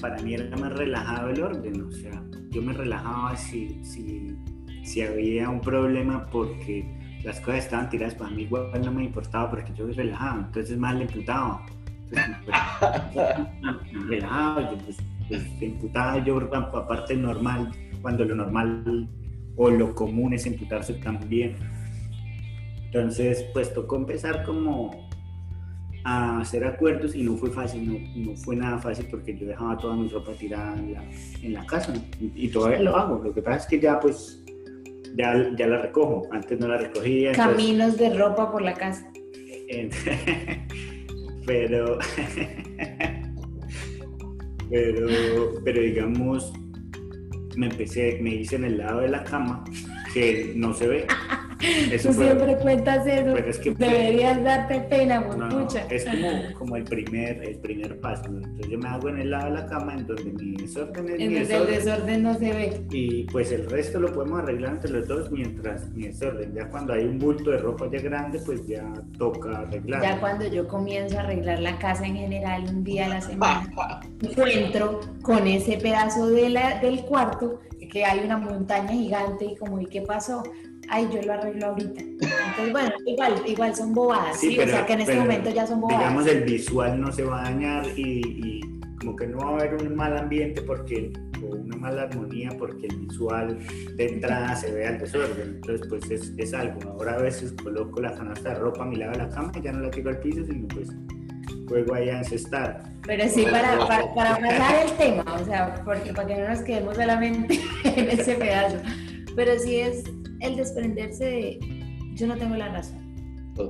[0.00, 4.36] para mí era más relajado el orden, o sea, yo me relajaba si, si,
[4.84, 6.88] si había un problema porque
[7.24, 10.78] las cosas estaban tiradas, para mí igual no me importaba porque yo soy relajado, entonces
[10.78, 11.66] más le imputaba
[14.84, 14.96] pues,
[15.28, 17.70] pues, yo aparte normal,
[18.02, 19.08] cuando lo normal
[19.56, 21.56] o lo común es imputarse también.
[22.86, 25.06] Entonces, pues tocó empezar como
[26.04, 27.98] a hacer acuerdos y no fue fácil, no,
[28.30, 31.04] no fue nada fácil porque yo dejaba toda mi ropa tirada en la,
[31.42, 33.20] en la casa y, todavía lo hago.
[33.24, 34.44] Lo que pasa es que ya pues
[35.16, 37.32] ya, ya la recojo, antes no la recogía.
[37.32, 39.10] Caminos de ropa por la casa.
[41.46, 41.98] Pero,
[44.70, 45.06] pero,
[45.64, 46.52] pero digamos,
[47.56, 49.64] me empecé, me hice en el lado de la cama
[50.12, 51.06] que no se ve.
[51.58, 53.34] Tú siempre cuentas eso.
[53.78, 55.86] Deberías darte pena, mucha.
[55.90, 58.24] es como, como el, primer, el primer paso.
[58.26, 61.20] Entonces yo me hago en el lado de la cama en donde mi desorden es
[61.20, 61.68] en mi desorden.
[61.68, 62.82] el desorden no se ve.
[62.90, 66.54] Y pues el resto lo podemos arreglar entre los dos mientras mi desorden.
[66.54, 70.02] Ya cuando hay un bulto de ropa ya grande, pues ya toca arreglar.
[70.02, 74.02] Ya cuando yo comienzo a arreglar la casa en general un día a la semana,
[74.20, 79.80] encuentro con ese pedazo de la, del cuarto que hay una montaña gigante y como,
[79.80, 80.42] ¿y qué pasó?
[80.88, 82.00] Ay, yo lo arreglo ahorita.
[82.00, 85.80] Entonces, bueno, igual, igual son bobadas, sí, o sea que en este momento ya son
[85.80, 86.00] bobadas.
[86.00, 88.60] Digamos, el visual no se va a dañar y,
[89.00, 92.86] como que no va a haber un mal ambiente porque, o una mala armonía porque
[92.86, 93.58] el visual
[93.94, 95.56] de entrada se ve al desorden.
[95.56, 96.80] Entonces, pues es, es algo.
[96.90, 99.60] Ahora a veces coloco la canasta de ropa a mi lado de la cama y
[99.60, 100.88] ya no la tiro al piso, sino pues
[101.68, 102.82] juego ahí a ancestrar.
[103.06, 106.60] Pero sí, para, para, para pasar el tema, o sea, porque para que no nos
[106.60, 108.78] quedemos solamente en ese pedazo.
[109.34, 110.04] Pero sí es,
[110.40, 111.58] el desprenderse de
[112.14, 113.14] yo no tengo la razón.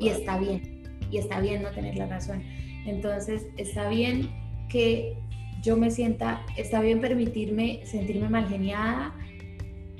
[0.00, 2.42] Y está bien, y está bien no tener la razón.
[2.86, 4.30] Entonces, está bien
[4.68, 5.16] que
[5.62, 9.14] yo me sienta, está bien permitirme sentirme mal geniada,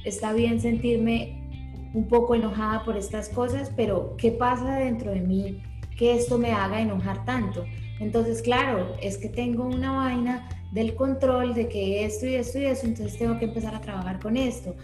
[0.05, 1.43] está bien sentirme
[1.95, 5.63] un poco enojada por estas cosas, pero ¿qué pasa dentro de mí
[5.97, 7.65] que esto me haga enojar tanto?
[8.01, 12.67] Entonces, claro, es que tengo una vaina del control de que esto y esto y
[12.67, 14.77] esto, entonces tengo que empezar a trabajar con esto.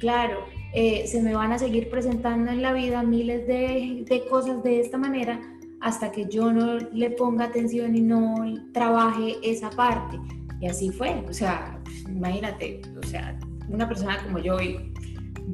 [0.00, 0.44] Claro,
[0.78, 4.80] eh, se me van a seguir presentando en la vida miles de, de, cosas de
[4.80, 5.40] esta manera
[5.80, 10.20] hasta que yo no le ponga atención y no trabaje esa parte.
[10.60, 13.38] Y así fue, o sea, imagínate, o sea,
[13.70, 14.92] una persona como yo, y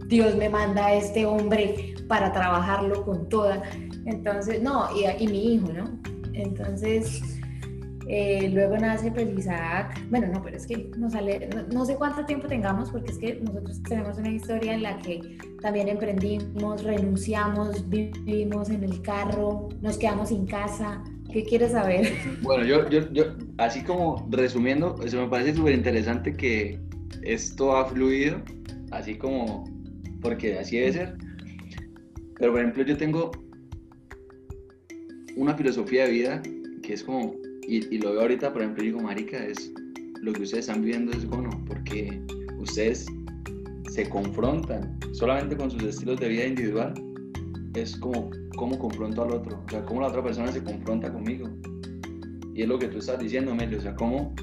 [0.09, 3.63] Dios me manda a este hombre para trabajarlo con toda.
[4.07, 6.01] Entonces, no, y, y mi hijo, ¿no?
[6.33, 7.41] Entonces,
[8.09, 12.25] eh, luego nace pues Isaac, bueno, no, pero es que no sale, no, sé cuánto
[12.25, 17.89] tiempo tengamos, porque es que nosotros tenemos una historia en la que también emprendimos, renunciamos,
[17.89, 21.03] vivimos en el carro, nos quedamos sin casa.
[21.33, 22.13] ¿Qué quieres saber?
[22.43, 23.25] Bueno, yo, yo, yo
[23.59, 26.79] así como resumiendo, eso me parece súper interesante que
[27.23, 28.43] esto ha fluido,
[28.91, 29.65] así como,
[30.21, 31.17] porque así debe ser.
[32.39, 33.31] Pero por ejemplo, yo tengo
[35.37, 36.43] una filosofía de vida
[36.83, 37.35] que es como
[37.67, 39.73] y, lo veo ahorita, por ejemplo, digo, marica, es
[40.21, 42.21] lo que ustedes están viviendo es bueno, porque
[42.59, 43.07] ustedes
[43.91, 46.95] se confrontan solamente con sus estilos de vida individual.
[47.75, 51.49] Es como cómo confronto al otro, o sea, cómo la otra persona se confronta conmigo.
[52.55, 54.35] Y es lo que tú estás diciendo, Melio, o sea, cómo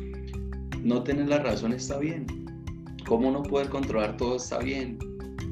[0.84, 2.26] no tener la razón está bien,
[3.08, 4.98] cómo no poder controlar todo está bien,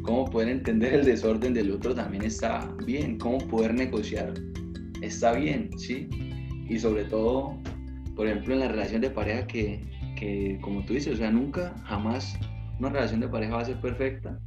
[0.01, 4.33] cómo poder entender el desorden del otro también está bien, cómo poder negociar
[5.01, 6.09] está bien, ¿sí?
[6.69, 7.57] Y sobre todo,
[8.15, 9.81] por ejemplo, en la relación de pareja que,
[10.15, 12.37] que, como tú dices, o sea, nunca, jamás
[12.79, 14.39] una relación de pareja va a ser perfecta,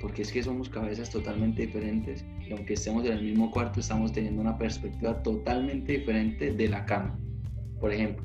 [0.00, 4.12] porque es que somos cabezas totalmente diferentes y aunque estemos en el mismo cuarto, estamos
[4.12, 7.18] teniendo una perspectiva totalmente diferente de la cama,
[7.80, 8.24] por ejemplo.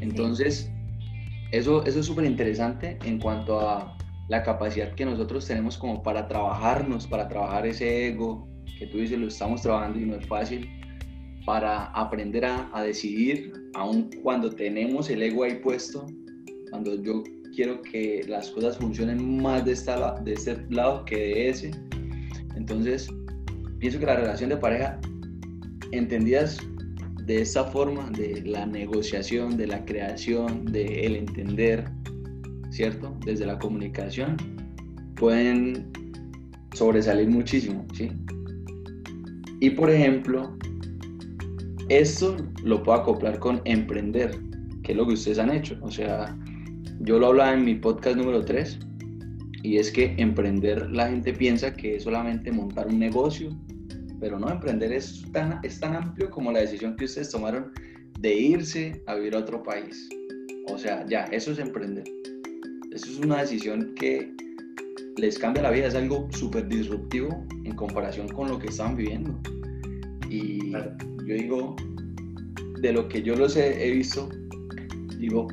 [0.00, 0.70] Entonces,
[1.52, 3.96] eso, eso es súper interesante en cuanto a
[4.28, 9.18] la capacidad que nosotros tenemos como para trabajarnos, para trabajar ese ego, que tú dices,
[9.18, 10.68] lo estamos trabajando y no es fácil,
[11.46, 16.04] para aprender a, decidir, aun cuando tenemos el ego ahí puesto,
[16.70, 17.22] cuando yo
[17.54, 21.70] quiero que las cosas funcionen más de, esta, de este lado que de ese.
[22.56, 23.08] Entonces,
[23.78, 25.00] pienso que la relación de pareja
[25.92, 26.58] entendidas
[27.26, 31.88] de esta forma, de la negociación, de la creación, de el entender,
[32.70, 33.16] ¿cierto?
[33.24, 34.36] Desde la comunicación,
[35.14, 35.92] pueden
[36.74, 38.10] sobresalir muchísimo, ¿sí?
[39.60, 40.56] Y por ejemplo,
[41.88, 44.38] esto lo puedo acoplar con emprender,
[44.82, 45.78] que es lo que ustedes han hecho.
[45.82, 46.36] O sea,
[47.00, 48.78] yo lo hablaba en mi podcast número 3,
[49.62, 53.50] y es que emprender la gente piensa que es solamente montar un negocio,
[54.20, 57.72] pero no, emprender es tan, es tan amplio como la decisión que ustedes tomaron
[58.20, 60.08] de irse a vivir a otro país.
[60.68, 62.04] O sea, ya, eso es emprender.
[62.92, 64.32] Eso es una decisión que
[65.16, 69.38] les cambia la vida, es algo súper disruptivo en comparación con lo que están viviendo.
[70.30, 70.72] Y
[71.26, 71.76] yo digo,
[72.80, 74.28] de lo que yo los he, visto,
[75.18, 75.48] digo,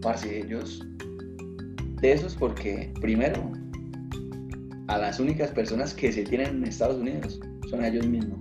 [0.00, 0.86] parce, ellos,
[2.00, 3.50] de esos porque, primero,
[4.86, 8.38] a las únicas personas que se tienen en Estados Unidos son ellos mismos.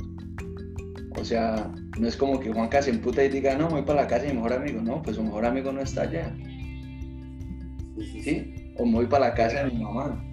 [1.20, 4.08] O sea, no es como que Juanca se emputa y diga, no, voy para la
[4.08, 4.82] casa de mi mejor amigo.
[4.82, 6.36] No, pues su mejor amigo no está allá.
[8.24, 8.54] ¿Sí?
[8.78, 10.24] O me voy para la casa de mi mamá.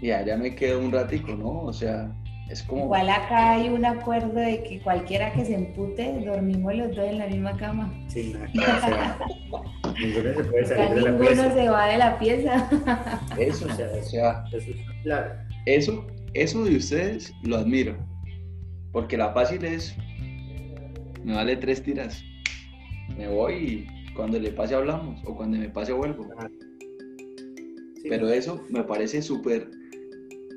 [0.00, 1.62] Y allá me quedo un ratico, ¿no?
[1.62, 2.14] O sea,
[2.48, 2.84] es como...
[2.84, 7.18] Igual acá hay un acuerdo de que cualquiera que se empute, dormimos los dos en
[7.18, 7.92] la misma cama.
[8.08, 9.18] Sí, nada,
[9.52, 11.34] o sea, ninguno se puede salir de la pieza.
[11.34, 12.70] Ninguno se va de la pieza.
[13.38, 15.32] Eso, o sea, o sea, eso, claro.
[15.66, 17.96] Eso, eso de ustedes lo admiro.
[18.92, 19.96] Porque la fácil es,
[21.24, 22.22] me vale tres tiras.
[23.16, 26.28] Me voy y cuando le pase hablamos o cuando me pase vuelvo.
[28.08, 29.70] Pero eso me parece súper,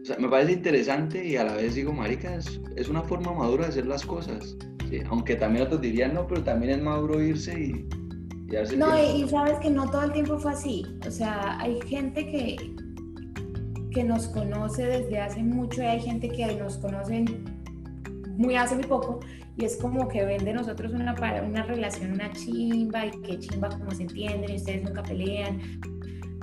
[0.05, 3.63] o sea, me parece interesante y a la vez digo, marica, es, una forma madura
[3.63, 4.55] de hacer las cosas.
[5.09, 7.87] Aunque también otros dirían, no, pero también es maduro irse y...
[8.51, 10.85] y no, y, sabes que no todo el tiempo fue así.
[11.07, 12.55] O sea, hay gente que,
[13.89, 17.25] que nos conoce desde hace mucho y hay gente que nos conoce
[18.37, 19.21] muy hace muy poco
[19.57, 21.15] y es como que ven de nosotros una,
[21.47, 25.59] una relación, una chimba y que chimba como se entienden y ustedes nunca pelean.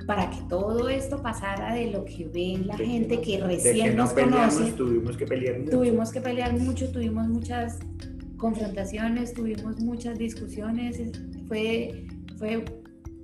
[0.05, 4.71] Para que todo esto pasara de lo que ven la gente que, recién nos conoce.
[4.73, 5.71] Tuvimos que pelear mucho.
[5.71, 7.79] Tuvimos que pelear mucho, tuvimos muchas
[8.37, 10.99] confrontaciones, tuvimos muchas discusiones.
[11.47, 12.05] Fue,
[12.37, 12.65] fue,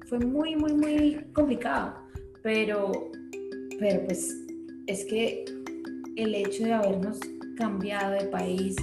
[0.08, 1.96] fue muy, muy, muy complicado.
[2.42, 3.12] Pero,
[3.78, 4.34] pero pues
[4.88, 5.44] es que
[6.16, 7.20] el hecho de habernos
[7.58, 8.76] cambiado de país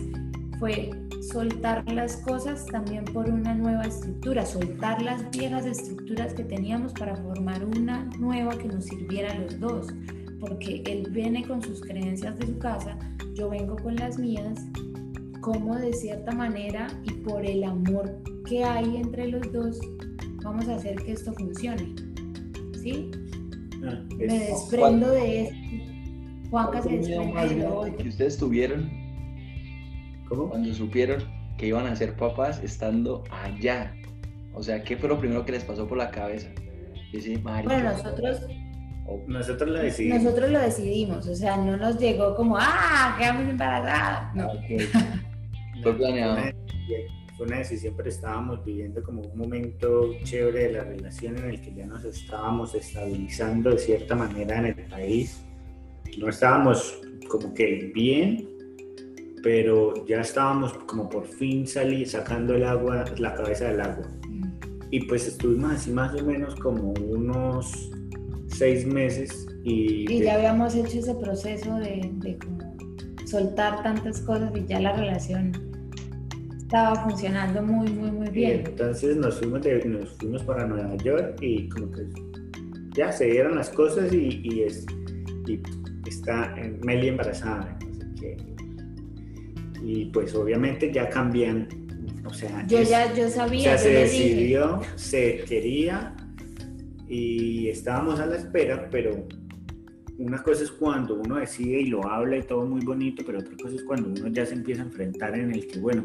[0.58, 0.90] fue
[1.30, 7.16] soltar las cosas también por una nueva estructura, soltar las viejas estructuras que teníamos para
[7.16, 9.88] formar una nueva que nos sirviera a los dos,
[10.40, 12.98] porque él viene con sus creencias de su casa,
[13.34, 14.66] yo vengo con las mías,
[15.40, 18.10] como de cierta manera y por el amor
[18.48, 19.78] que hay entre los dos,
[20.42, 21.94] vamos a hacer que esto funcione.
[22.80, 23.10] ¿Sí?
[23.84, 25.56] Ah, Me desprendo de esto
[26.50, 28.88] Juanca se desprende que ustedes tuvieron
[30.28, 30.50] ¿Cómo?
[30.50, 31.22] cuando supieron
[31.56, 33.94] que iban a ser papás estando allá.
[34.54, 36.48] O sea, ¿qué fue lo primero que les pasó por la cabeza?
[37.42, 38.42] bueno, nosotros
[39.26, 40.22] nosotros lo decidimos.
[40.22, 44.34] Nosotros lo decidimos, o sea, no nos llegó como, ah, quedamos embarazadas.
[44.34, 44.50] No.
[45.82, 46.36] Fue planeado.
[47.36, 51.60] Fue una decisión, pero estábamos viviendo como un momento chévere de la relación en el
[51.60, 55.46] que ya nos estábamos estabilizando de cierta manera en el país
[56.18, 58.48] no estábamos como que bien,
[59.42, 64.06] pero ya estábamos como por fin salir, sacando el agua, la cabeza del agua.
[64.90, 67.90] Y pues estuvimos así más o menos como unos
[68.48, 70.10] seis meses y...
[70.12, 72.76] Y ya habíamos hecho ese proceso de, de como
[73.26, 75.52] soltar tantas cosas y ya la relación
[76.56, 78.64] estaba funcionando muy, muy, muy bien.
[78.66, 82.06] entonces nos fuimos, nos fuimos para Nueva York y como que
[82.96, 84.84] ya se dieron las cosas y, y, es,
[85.46, 85.60] y
[86.08, 87.78] está Meli embarazada,
[89.86, 91.68] Y pues obviamente ya cambian,
[92.24, 96.12] o sea, yo ya yo sabía, se decidió, se quería
[97.08, 99.28] y estábamos a la espera, pero
[100.18, 103.54] una cosa es cuando uno decide y lo habla y todo muy bonito, pero otra
[103.62, 106.04] cosa es cuando uno ya se empieza a enfrentar en el que, bueno,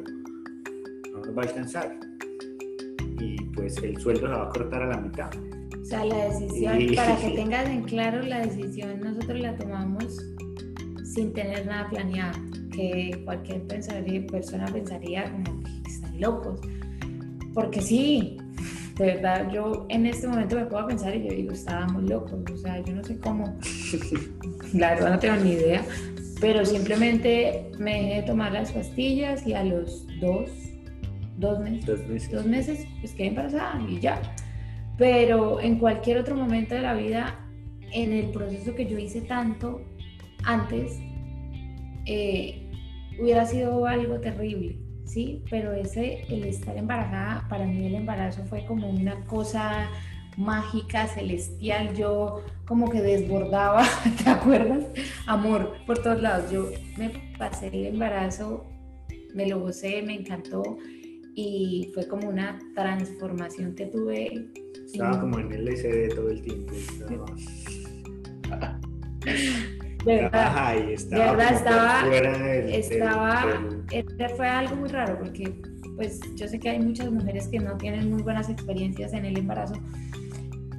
[1.12, 1.98] no nos va a alcanzar.
[3.20, 5.32] Y pues el sueldo se va a cortar a la mitad.
[5.82, 10.24] Sea, la decisión, para que tengas en claro, la decisión nosotros la tomamos
[11.14, 12.40] sin tener nada planeado,
[12.74, 16.62] que cualquier persona pensaría como que están locos.
[17.54, 18.38] Porque sí,
[18.98, 22.58] de verdad, yo en este momento me puedo pensar y yo digo, estábamos locos, o
[22.58, 23.58] sea, yo no sé cómo,
[24.74, 25.84] la verdad no tengo ni idea,
[26.40, 30.50] pero simplemente me dejé de tomar las pastillas y a los dos,
[31.38, 34.22] dos meses, dos meses, dos meses pues quedé embarazada y ya.
[34.98, 37.40] Pero en cualquier otro momento de la vida,
[37.92, 39.82] en el proceso que yo hice tanto
[40.46, 41.00] antes,
[42.06, 42.70] eh,
[43.20, 45.44] hubiera sido algo terrible, ¿sí?
[45.50, 49.90] Pero ese, el estar embarazada, para mí el embarazo fue como una cosa
[50.38, 53.84] mágica, celestial, yo como que desbordaba,
[54.24, 54.86] ¿te acuerdas?
[55.28, 56.52] Amor por todos lados.
[56.52, 58.66] Yo me pasé el embarazo,
[59.34, 60.78] me lo gocé, me encantó
[61.36, 64.50] y fue como una transformación que tuve.
[64.86, 66.74] Estaba como en el LCD todo el tiempo.
[66.74, 67.20] De
[70.06, 71.24] verdad, estaba,
[72.04, 73.44] de verdad estaba,
[73.92, 75.62] estaba fue algo muy raro porque
[75.96, 79.38] pues yo sé que hay muchas mujeres que no tienen muy buenas experiencias en el
[79.38, 79.76] embarazo.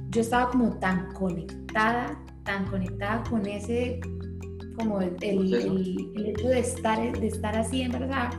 [0.09, 4.01] Yo estaba como tan conectada, tan conectada con ese,
[4.77, 8.31] como el, el, el, hecho de estar, de estar así embarazada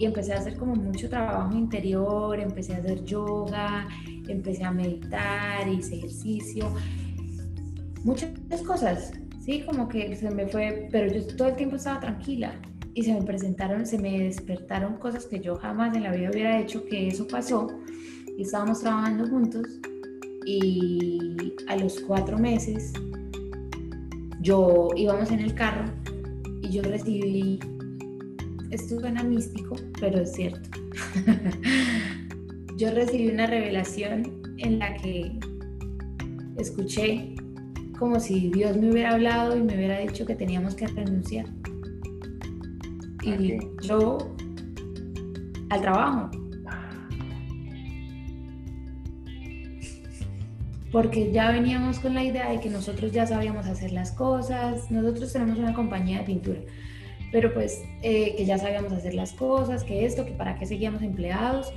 [0.00, 3.86] y empecé a hacer como mucho trabajo interior, empecé a hacer yoga,
[4.28, 6.72] empecé a meditar, hice ejercicio,
[8.02, 8.30] muchas
[8.66, 12.54] cosas, sí, como que se me fue, pero yo todo el tiempo estaba tranquila
[12.94, 16.60] y se me presentaron, se me despertaron cosas que yo jamás en la vida hubiera
[16.60, 17.66] hecho, que eso pasó
[18.36, 19.66] y estábamos trabajando juntos
[20.46, 22.92] y a los cuatro meses
[24.40, 25.84] yo íbamos en el carro
[26.62, 27.58] y yo recibí
[28.70, 30.68] esto suena místico, pero es cierto.
[32.76, 35.38] Yo recibí una revelación en la que
[36.56, 37.34] escuché
[38.00, 41.46] como si Dios me hubiera hablado y me hubiera dicho que teníamos que renunciar.
[43.22, 44.16] Y yo
[45.68, 46.30] al trabajo.
[50.90, 54.90] Porque ya veníamos con la idea de que nosotros ya sabíamos hacer las cosas.
[54.90, 56.60] Nosotros tenemos una compañía de pintura
[57.32, 61.02] pero pues eh, que ya sabíamos hacer las cosas, que esto, que para qué seguíamos
[61.02, 61.72] empleados.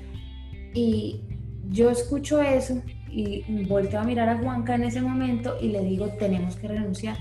[0.74, 1.22] Y
[1.70, 2.82] yo escucho eso
[3.16, 7.18] y volteo a mirar a Juanca en ese momento y le digo, tenemos que renunciar.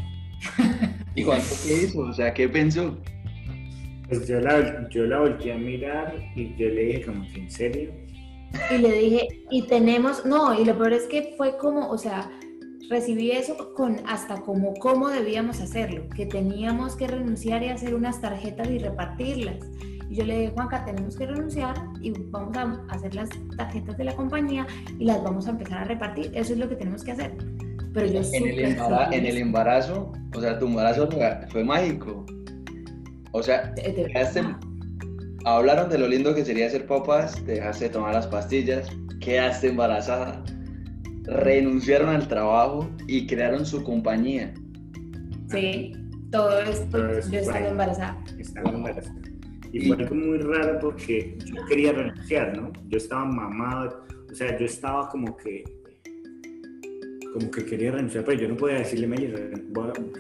[1.15, 2.01] ¿Y Juanca qué hizo?
[2.01, 2.99] O sea, ¿qué pensó?
[4.09, 7.51] Pues yo la, yo la volteé a mirar y yo le dije como que en
[7.51, 7.93] serio.
[8.71, 12.31] Y le dije, y tenemos, no, y lo peor es que fue como, o sea,
[12.91, 18.21] recibí eso con hasta como cómo debíamos hacerlo, que teníamos que renunciar y hacer unas
[18.21, 19.57] tarjetas y repartirlas.
[20.13, 24.05] Y yo le dije, Juanca, tenemos que renunciar y vamos a hacer las tarjetas de
[24.05, 24.67] la compañía
[24.99, 26.31] y las vamos a empezar a repartir.
[26.35, 27.35] Eso es lo que tenemos que hacer.
[27.95, 31.09] Pero yo en, el embarazo, en el embarazo, o sea, tu embarazo
[31.49, 32.27] fue mágico.
[33.31, 33.75] O sea,
[35.47, 40.45] hablaron de lo lindo que sería ser papás, te dejaste tomar las pastillas, quedaste embarazada
[41.25, 44.53] renunciaron al trabajo y crearon su compañía.
[45.49, 45.97] Sí,
[46.31, 46.99] todo esto,
[47.31, 48.23] yo estaba embarazada.
[48.39, 49.32] Estaba embarazada.
[49.73, 52.73] Y fue algo muy raro porque yo quería renunciar, ¿no?
[52.89, 55.65] Yo estaba mamado, o sea, yo estaba como que,
[57.33, 59.33] como que quería renunciar, pero yo no podía decirle, Meli,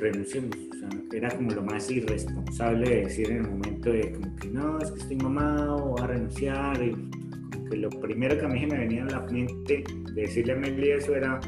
[0.00, 0.56] renunciemos.
[0.56, 4.48] O sea, era como lo más irresponsable de decir en el momento de como que
[4.48, 6.82] no, es que estoy mamado, voy a renunciar.
[6.82, 9.84] Y lo primero que a mí me venía a la mente
[10.14, 11.40] de decirle a Meli eso era,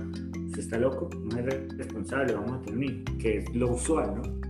[0.54, 1.46] se está loco, no es
[1.78, 4.43] responsable, vamos a tener que es lo usual, ¿no?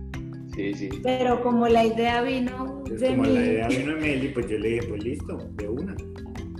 [0.55, 0.89] Sí, sí.
[1.03, 4.69] Pero como la idea vino de como la idea vino de Meli, pues yo le
[4.69, 5.95] dije, pues listo, de una.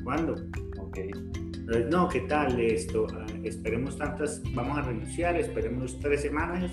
[0.04, 0.36] ¿Cuándo?
[0.80, 1.00] Ok.
[1.90, 3.08] no, ¿qué tal esto?
[3.14, 6.72] Ah, esperemos tantas, vamos a renunciar, esperemos tres semanas,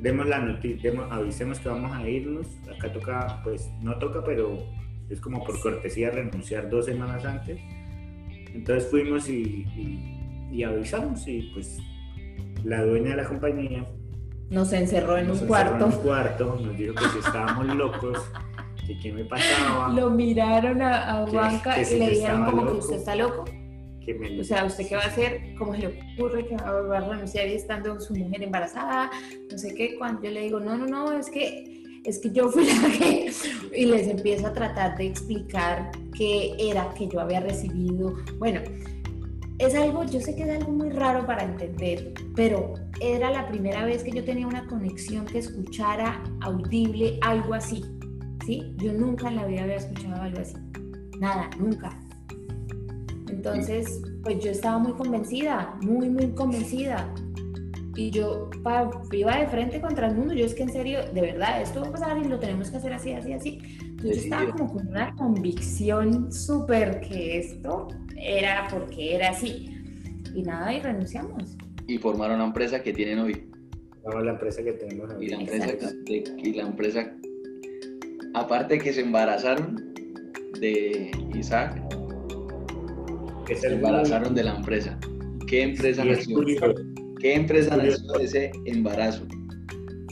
[0.00, 2.46] demos la noticia, avisemos que vamos a irnos.
[2.74, 4.58] Acá toca, pues no toca, pero
[5.10, 7.60] es como por cortesía renunciar dos semanas antes.
[8.54, 9.66] Entonces fuimos y,
[10.50, 11.78] y, avisamos y pues
[12.64, 13.86] la dueña de la compañía
[14.50, 15.86] nos encerró en un cuarto.
[15.86, 18.18] En un cuarto, nos dijo que si estábamos locos,
[18.86, 19.88] que qué me pasaba.
[19.90, 23.44] Lo miraron a, a Juanca y le dijeron como que usted está loco.
[23.44, 25.54] o sea, ¿usted qué va a hacer?
[25.58, 29.10] ¿Cómo se le ocurre que va a renunciar y estando su mujer embarazada?
[29.50, 29.96] No sé qué.
[29.98, 33.30] Cuando yo le digo, no, no, no, es que es que yo fui la que,
[33.76, 38.14] y les empiezo a tratar de explicar qué era que yo había recibido.
[38.38, 38.62] Bueno,
[39.58, 43.84] es algo, yo sé que es algo muy raro para entender, pero era la primera
[43.84, 47.84] vez que yo tenía una conexión que escuchara audible algo así,
[48.46, 48.72] ¿sí?
[48.76, 50.56] Yo nunca en la vida había escuchado algo así,
[51.18, 51.90] nada, nunca.
[53.28, 57.12] Entonces, pues yo estaba muy convencida, muy, muy convencida
[57.96, 58.48] y yo
[59.12, 60.34] iba de frente contra el mundo.
[60.34, 62.76] Yo es que en serio, de verdad, esto va a pasar y lo tenemos que
[62.76, 63.58] hacer así, así, así.
[63.80, 67.88] Entonces yo estaba como con una convicción súper que esto
[68.20, 69.74] era porque era así.
[70.34, 71.56] Y nada, y renunciamos.
[71.86, 73.48] Y formaron una empresa que tienen hoy.
[74.04, 75.26] No, la empresa que tenemos hoy.
[75.26, 77.12] Y la empresa, y la empresa,
[78.34, 79.92] aparte que se embarazaron
[80.60, 81.82] de Isaac,
[83.46, 84.98] que se embarazaron de la empresa.
[85.46, 86.40] ¿Qué empresa nació?
[87.20, 89.26] ¿Qué empresa nació de ese embarazo?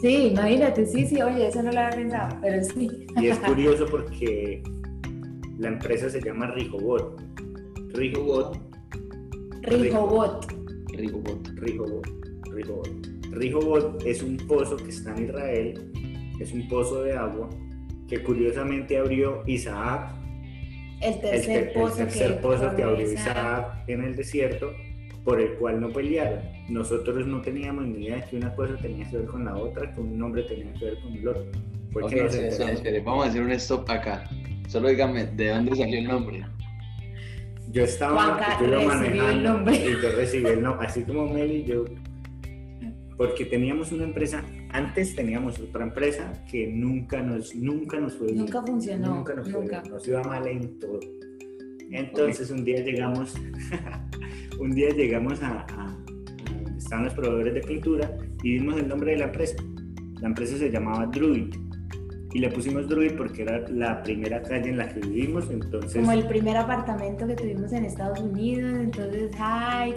[0.00, 3.06] Sí, imagínate, sí, sí, oye, eso no lo había pensado, pero sí.
[3.16, 4.62] Y es curioso porque
[5.58, 7.22] La empresa se llama Rijobot.
[7.96, 8.58] Rijobot.
[9.62, 10.46] Rijobot.
[10.92, 11.48] Rijobot.
[11.56, 12.06] Rijobot.
[12.52, 12.88] Rijobot.
[13.32, 15.92] Rijobot es un pozo que está en Israel,
[16.38, 17.48] es un pozo de agua
[18.06, 20.14] que curiosamente abrió Isaac,
[21.00, 21.96] el tercer, pozo,
[22.76, 24.72] que, abrió Isaac en el desierto,
[25.24, 26.40] por el cual no pelearon.
[26.68, 29.92] Nosotros no teníamos ni idea de que una cosa tenía que ver con la otra,
[29.94, 31.44] que un nombre tenía que ver con el otro.
[33.04, 34.28] vamos a hacer un stop acá.
[34.68, 36.44] Solo dígame, ¿de dónde salió el nombre?
[37.76, 41.84] Yo estaba, yo lo manejando y yo recibí el nombre, así como Meli, yo,
[43.18, 48.38] porque teníamos una empresa, antes teníamos otra empresa que nunca nos, nunca nos fue bien.
[48.38, 49.16] Nunca funcionó.
[49.16, 51.00] Nunca nos fue bien, nos iba mal en todo.
[51.90, 53.34] Entonces un día llegamos,
[54.58, 55.98] un día llegamos a, a,
[56.50, 58.10] donde estaban los proveedores de pintura
[58.42, 59.56] y vimos el nombre de la empresa.
[60.22, 61.54] La empresa se llamaba Druid
[62.32, 65.94] y le pusimos Druid porque era la primera calle en la que vivimos, entonces...
[65.94, 69.94] Como el primer apartamento que tuvimos en Estados Unidos, entonces, ay,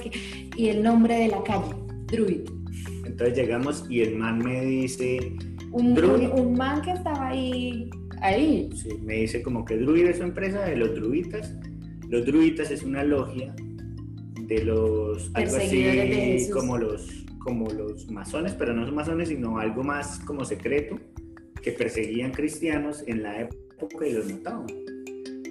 [0.56, 1.76] y el nombre de la calle,
[2.06, 2.42] Druid.
[3.06, 5.34] Entonces llegamos y el man me dice...
[5.72, 6.30] Un, Druid.
[6.30, 7.90] un, man que estaba ahí,
[8.22, 8.70] ahí.
[8.76, 11.54] Sí, me dice como que Druid es su empresa de los druitas.
[12.10, 13.54] Los druitas es una logia
[14.48, 15.30] de los...
[15.34, 20.46] Algo así como los, como los masones, pero no son masones, sino algo más como
[20.46, 20.98] secreto
[21.70, 24.68] que perseguían cristianos en la época y los mataban.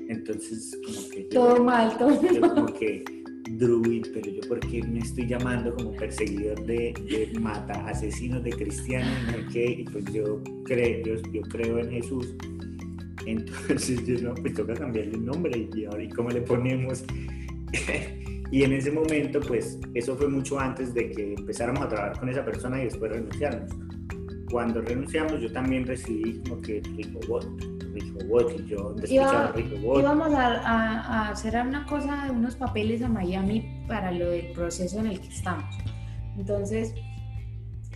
[0.09, 1.23] Entonces, como que...
[1.25, 2.41] todo mal, todo mal.
[2.41, 3.05] Como que,
[3.51, 8.51] druid, pero yo por qué me estoy llamando como perseguidor de, de mata asesinos de
[8.51, 9.61] cristianos, ¿no?
[9.61, 12.35] y pues yo creo, yo, yo, creo en Jesús.
[13.27, 17.05] Entonces yo no, pues toca cambiarle el nombre y ahora, ¿y cómo le ponemos?
[18.51, 22.29] y en ese momento, pues eso fue mucho antes de que empezáramos a trabajar con
[22.29, 23.71] esa persona y después renunciáramos
[24.51, 27.47] cuando renunciamos yo también recibí como que Rijobot,
[27.93, 29.55] Rijobot, y yo Iba,
[29.99, 35.09] Íbamos a, a, hacer una cosa, unos papeles a Miami para lo del proceso en
[35.09, 35.75] el que estamos.
[36.37, 36.95] Entonces,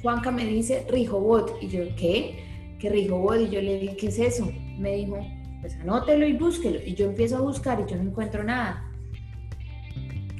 [0.02, 2.76] Juanca me dice Rijobot, y yo, ¿qué?
[2.78, 3.40] ¿Qué Rijobot?
[3.40, 4.50] Y yo le dije, ¿qué es eso?
[4.78, 5.18] Me dijo,
[5.60, 6.80] pues anótelo y búsquelo.
[6.84, 8.84] Y yo empiezo a buscar y yo no encuentro nada.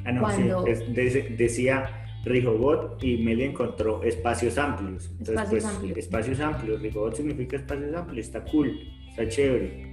[0.05, 0.65] Ah, no, Cuando...
[0.67, 5.11] sí, decía Rijobot y Meli encontró espacios amplios.
[5.19, 5.99] Entonces, espacios pues, amplios.
[5.99, 6.83] Espacios amplios.
[6.83, 9.93] Rijobot significa espacios amplios, está cool, está chévere.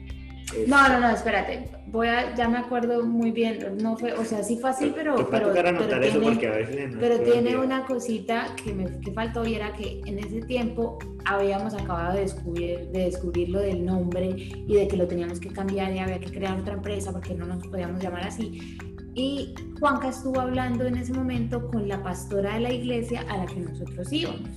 [0.67, 1.69] No, no, no, espérate.
[1.87, 3.77] Voy a, ya me acuerdo muy bien.
[3.81, 5.15] No fue, o sea, sí fue así, pero.
[5.29, 10.19] pero, pero tiene, pero tiene una cosita que me que faltó y era que en
[10.19, 15.07] ese tiempo habíamos acabado de descubrir, de descubrir lo del nombre y de que lo
[15.07, 18.77] teníamos que cambiar y había que crear otra empresa porque no nos podíamos llamar así.
[19.19, 23.45] Y Juanca estuvo hablando en ese momento con la pastora de la iglesia a la
[23.47, 24.49] que nosotros íbamos.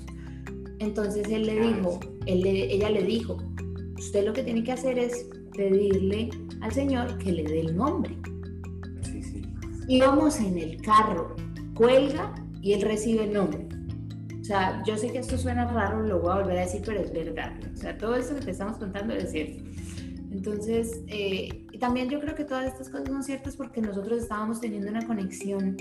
[0.79, 3.39] Entonces él le dijo, él ella le dijo,
[3.99, 8.17] usted lo que tiene que hacer es pedirle al Señor que le dé el nombre.
[9.03, 9.43] Sí, sí.
[9.89, 11.35] Íbamos en el carro,
[11.75, 13.67] cuelga y él recibe el nombre.
[14.41, 17.01] O sea, yo sé que esto suena raro, lo voy a volver a decir, pero
[17.01, 17.53] es verdad.
[17.75, 19.61] O sea, todo esto que te estamos contando es cierto.
[20.31, 24.89] Entonces, eh, también yo creo que todas estas cosas son ciertas porque nosotros estábamos teniendo
[24.89, 25.77] una conexión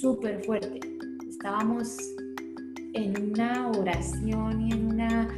[0.00, 0.80] súper fuerte.
[1.28, 1.96] Estábamos
[2.94, 5.28] en una oración y en una,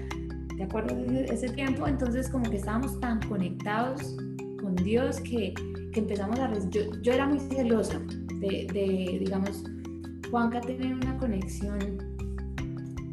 [0.57, 0.97] ¿de acuerdo?
[1.31, 4.17] Ese tiempo, entonces como que estábamos tan conectados
[4.59, 5.53] con Dios que,
[5.93, 6.51] que empezamos a...
[6.71, 8.01] Yo, yo, era muy celosa
[8.41, 9.65] de, de, digamos,
[10.31, 11.99] Juanca tiene una conexión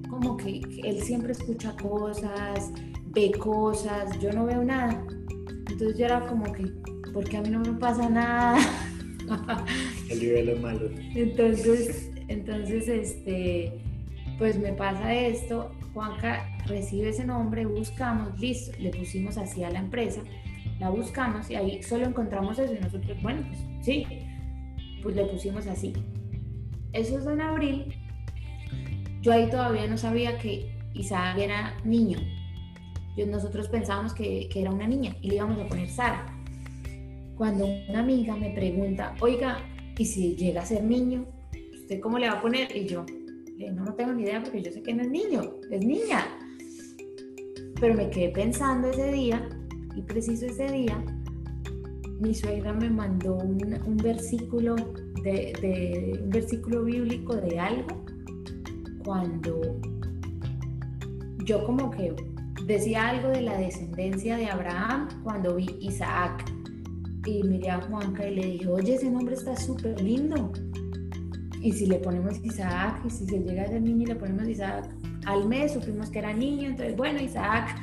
[0.10, 2.72] como que él siempre escucha cosas,
[3.08, 5.06] ve cosas, yo no veo nada.
[5.80, 6.66] Entonces yo era como que,
[7.14, 8.60] porque a mí no me pasa nada.
[10.10, 10.90] El nivel malo.
[11.16, 13.80] Entonces, entonces, este,
[14.38, 19.80] pues me pasa esto, Juanca recibe ese nombre, buscamos, listo, le pusimos así a la
[19.80, 20.22] empresa,
[20.82, 24.06] la buscamos y ahí solo encontramos eso y nosotros, bueno, pues sí,
[25.02, 25.94] pues le pusimos así.
[26.92, 27.96] Eso es en abril.
[29.22, 32.20] Yo ahí todavía no sabía que Isaac era niño,
[33.26, 36.26] nosotros pensábamos que, que, era una niña y le íbamos a poner Sara.
[37.36, 39.60] Cuando una amiga me pregunta, oiga,
[39.98, 41.26] ¿y si llega a ser niño?
[41.74, 42.76] ¿Usted cómo le va a poner?
[42.76, 43.06] Y yo,
[43.74, 45.42] no, no tengo ni idea porque yo sé que no es niño,
[45.72, 46.26] es niña.
[47.80, 49.48] Pero me quedé pensando ese día
[49.96, 51.04] y preciso ese día,
[52.20, 54.76] mi suegra me mandó un, un versículo
[55.24, 58.04] de, de, un versículo bíblico de algo
[59.04, 59.80] cuando
[61.46, 62.14] yo como que
[62.70, 66.46] decía algo de la descendencia de Abraham cuando vi Isaac.
[67.26, 70.52] Y miré a Juanca y le dije, oye, ese nombre está súper lindo.
[71.62, 74.48] Y si le ponemos Isaac, y si se llega a ser niño y le ponemos
[74.48, 74.88] Isaac,
[75.26, 77.76] al mes supimos que era niño, entonces bueno, Isaac.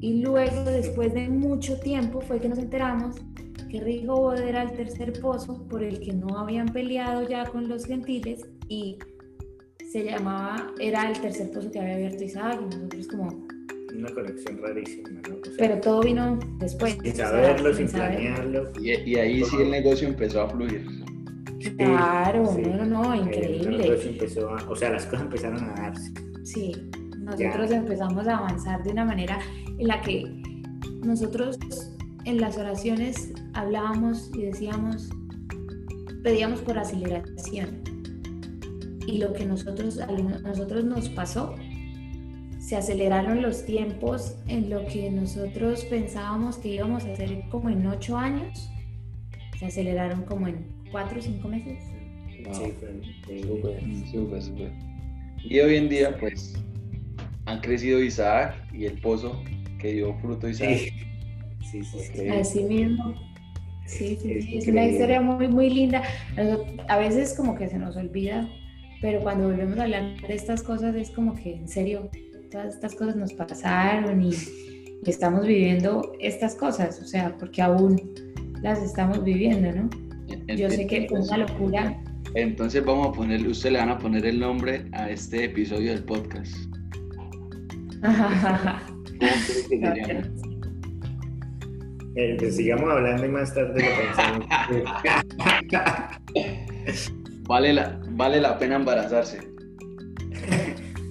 [0.00, 3.16] Y luego, después de mucho tiempo, fue que nos enteramos
[3.70, 7.86] que Rigo era el tercer pozo por el que no habían peleado ya con los
[7.86, 8.98] gentiles y
[9.90, 13.49] se llamaba, era el tercer pozo que había abierto Isaac y nosotros como...
[13.96, 15.36] Una conexión rarísima, ¿no?
[15.58, 16.96] pero todo vino después.
[17.02, 18.72] Sin saberlo, sin planearlo.
[18.80, 20.86] Y, y, ahí sí el negocio empezó a fluir.
[21.76, 24.00] Claro, no, no, no, increíble.
[24.02, 26.12] Empezó a, o sea, las cosas empezaron a darse.
[26.44, 26.72] Sí,
[27.18, 29.38] nosotros empezamos a avanzar de una manera
[29.78, 30.24] en la que
[31.04, 31.58] nosotros
[32.24, 35.10] en las oraciones hablábamos y decíamos,
[36.22, 37.82] pedíamos por aceleración.
[39.06, 41.54] Y lo que nosotros, a nosotros nos pasó,
[42.60, 47.86] se aceleraron los tiempos en lo que nosotros pensábamos que íbamos a hacer como en
[47.86, 48.70] ocho años,
[49.58, 51.82] se aceleraron como en cuatro o cinco meses.
[52.52, 54.72] Súper, súper.
[55.42, 56.54] Y hoy en día, pues,
[57.46, 59.42] han crecido Isaac y el pozo
[59.78, 60.78] que dio fruto Isaac.
[61.70, 62.28] Sí, sí, sí.
[62.28, 63.14] Así mismo.
[63.86, 64.58] Sí, sí, sí.
[64.58, 66.02] Es una historia muy, muy linda.
[66.88, 68.48] A veces como que se nos olvida,
[69.00, 72.10] pero cuando volvemos a hablar de estas cosas es como que en serio,
[72.50, 74.32] todas estas cosas nos pasaron y,
[75.06, 77.98] estamos viviendo estas cosas, o sea, porque aún
[78.60, 79.88] las estamos viviendo, ¿no?
[80.54, 81.98] Yo sé que es una locura.
[82.34, 86.04] Entonces vamos a ponerle, usted le van a poner el nombre a este episodio del
[86.04, 86.54] podcast.
[88.02, 88.28] ¿Cómo
[89.70, 90.22] que
[92.16, 94.46] eh, pues sigamos hablando y más tarde lo pensamos.
[97.48, 99.49] vale, la, vale la pena embarazarse.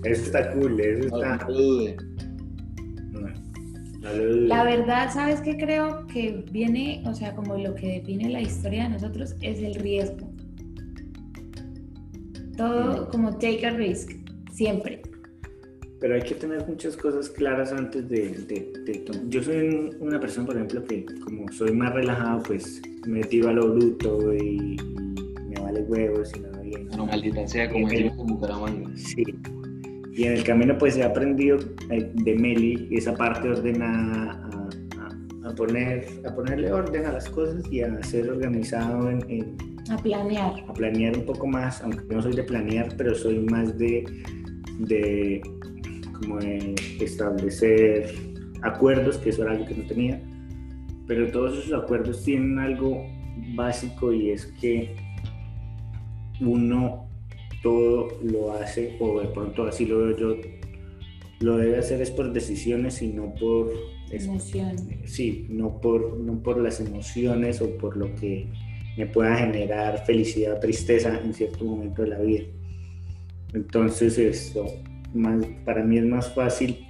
[0.03, 1.47] Eso está cool, eso está.
[4.01, 8.83] La verdad, ¿sabes qué creo que viene, o sea, como lo que define la historia
[8.83, 10.31] de nosotros es el riesgo?
[12.55, 13.11] Todo mm.
[13.11, 14.11] como take a risk,
[14.51, 15.01] siempre
[15.99, 20.55] pero hay que tener muchas cosas claras antes de, de, Yo soy una persona, por
[20.55, 24.77] ejemplo, que como soy más relajado, pues me tiro a lo bruto y,
[25.49, 26.87] me vale huevos y me va bien.
[26.95, 28.89] No, maldita sea, como decimos en Bucaramanga.
[28.95, 29.23] Sí.
[30.19, 31.59] Y en el camino, pues he aprendido
[31.89, 37.63] eh, de Meli esa parte ordenada a, a, poner, a ponerle orden a las cosas
[37.71, 39.55] y a ser organizado en,
[39.89, 40.51] a planear.
[40.67, 44.03] A planear un poco más, aunque no soy de planear, pero soy más de,
[44.79, 45.41] de
[46.11, 48.13] como establecer
[48.61, 50.21] acuerdos, que eso era algo que no tenía,
[51.07, 53.07] pero todos esos acuerdos tienen algo
[53.55, 54.97] básico y es que
[56.41, 57.08] uno
[57.61, 60.35] todo lo hace, o de pronto así lo veo yo,
[61.39, 63.71] lo debe hacer es por decisiones y no por
[64.11, 65.11] emociones.
[65.11, 68.47] Sí, no por, no por las emociones o por lo que
[68.97, 72.43] me pueda generar felicidad o tristeza en cierto momento de la vida.
[73.53, 74.65] Entonces esto,
[75.65, 76.85] para mí es más fácil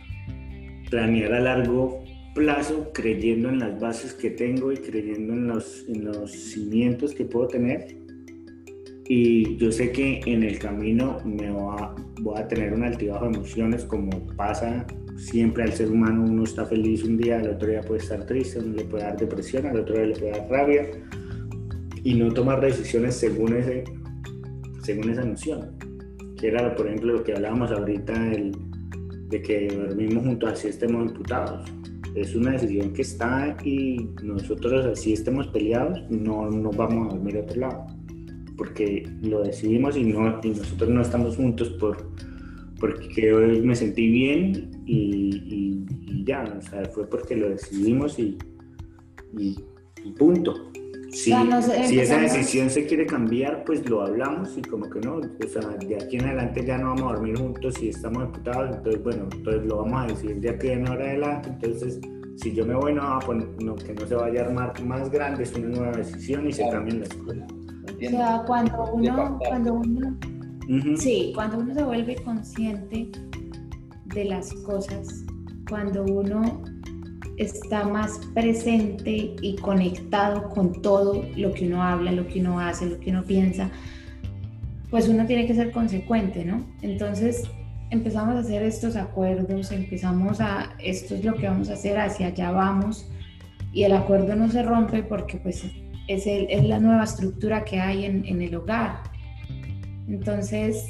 [0.89, 2.03] planear a largo
[2.33, 7.25] plazo creyendo en las bases que tengo y creyendo en los, en los cimientos que
[7.25, 7.95] puedo tener.
[9.11, 13.37] Y yo sé que en el camino me va, voy a tener un altibajo de
[13.37, 14.85] emociones como pasa
[15.17, 16.25] siempre al ser humano.
[16.25, 19.17] Uno está feliz un día, al otro día puede estar triste, uno le puede dar
[19.17, 20.91] depresión, al otro día le puede dar rabia.
[22.03, 23.83] Y no tomar decisiones según, ese,
[24.83, 25.71] según esa emoción
[26.37, 31.67] que era, por ejemplo, lo que hablábamos ahorita de que dormimos juntos así estemos imputados.
[32.15, 37.37] Es una decisión que está y nosotros así estemos peleados, no nos vamos a dormir
[37.37, 37.87] a otro lado,
[38.59, 42.11] porque lo decidimos y, no, y nosotros no estamos juntos por,
[42.77, 45.85] porque hoy me sentí bien y,
[46.25, 48.37] ya, o sea, fue porque lo decidimos y,
[49.37, 49.55] y
[50.17, 50.53] punto.
[51.09, 51.31] Si,
[51.87, 55.61] si esa decisión se quiere cambiar, pues lo hablamos y como que no, o sea,
[55.61, 59.27] de aquí en adelante ya no vamos a dormir juntos y estamos imputados, entonces bueno,
[59.31, 61.99] entonces lo vamos a decidir de aquí en ahora adelante, entonces
[62.35, 65.09] si yo me voy no, a poner, no que no se vaya a armar más
[65.09, 67.05] grande, es una nueva decisión y se cambia la
[67.89, 68.07] escuela.
[68.07, 70.17] O sea, cuando uno, cuando uno,
[70.97, 73.09] sí, cuando uno se vuelve consciente
[74.05, 75.25] de las cosas,
[75.67, 76.63] cuando uno
[77.37, 82.85] está más presente y conectado con todo lo que uno habla, lo que uno hace,
[82.85, 83.69] lo que uno piensa,
[84.89, 86.65] pues uno tiene que ser consecuente, ¿no?
[86.81, 87.43] Entonces
[87.91, 92.27] empezamos a hacer estos acuerdos, empezamos a, esto es lo que vamos a hacer, hacia
[92.27, 93.09] allá vamos,
[93.71, 95.63] y el acuerdo no se rompe porque pues
[96.09, 99.03] es, el, es la nueva estructura que hay en, en el hogar.
[100.07, 100.87] Entonces,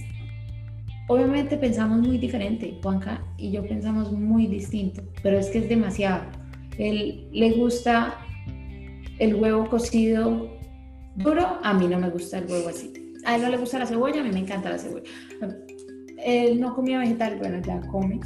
[1.08, 6.40] obviamente pensamos muy diferente, Juanca y yo pensamos muy distinto, pero es que es demasiado
[6.80, 8.18] él le gusta
[9.20, 10.50] el huevo cocido
[11.16, 12.94] duro, a mí no me gusta el huevo así.
[13.26, 15.10] A él no le gusta la cebolla, a mí me encanta la cebolla.
[16.24, 18.22] él no comía vegetal, bueno, ya come.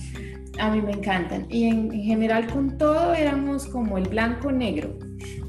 [0.59, 1.47] A mí me encantan.
[1.49, 4.99] Y en, general con todo éramos como el blanco negro,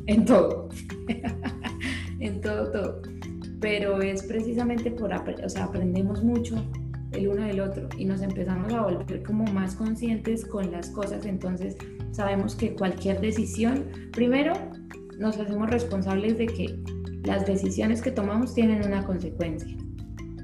[0.06, 0.68] en todo.
[2.20, 3.02] en todo, todo.
[3.60, 6.56] Pero es precisamente por, o sea, aprendemos mucho
[7.12, 11.24] el uno del otro y nos empezamos a volver como más conscientes con las cosas.
[11.26, 11.76] Entonces
[12.12, 14.52] sabemos que cualquier decisión, primero
[15.18, 16.78] nos hacemos responsables de que
[17.24, 19.76] las decisiones que tomamos tienen una consecuencia.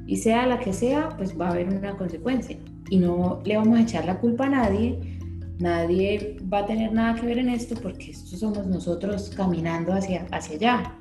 [0.07, 2.59] Y sea la que sea, pues va a haber una consecuencia.
[2.89, 5.20] Y no le vamos a echar la culpa a nadie.
[5.61, 10.27] Nadie va a tener nada que ver en esto porque esto somos nosotros caminando hacia,
[10.33, 10.99] hacia allá.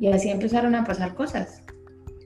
[0.00, 1.62] Y así empezaron a pasar cosas.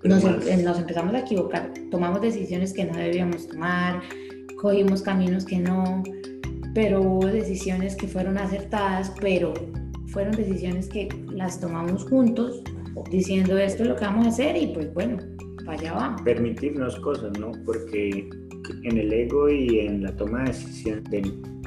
[0.02, 4.02] Nos, em, nos empezamos a equivocar, tomamos decisiones que no debíamos tomar,
[4.60, 6.02] cogimos caminos que no,
[6.74, 9.54] pero hubo decisiones que fueron acertadas, pero
[10.08, 12.62] fueron decisiones que las tomamos juntos,
[13.10, 15.18] diciendo esto es lo que vamos a hacer y pues bueno,
[15.64, 16.22] para allá vamos.
[16.22, 17.52] Permitirnos cosas, ¿no?
[17.64, 18.28] Porque
[18.84, 21.02] en el ego y en la toma de decisión,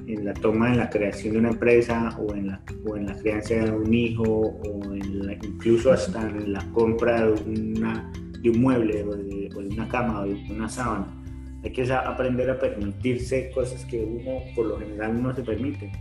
[0.08, 3.16] en la toma, en la creación de una empresa o en la, o en la
[3.16, 8.62] crianza de un hijo o en incluso hasta en la compra de, una, de un
[8.62, 11.08] mueble o de, o de una cama o de una sábana,
[11.64, 15.91] hay que aprender a permitirse cosas que uno por lo general no se permite.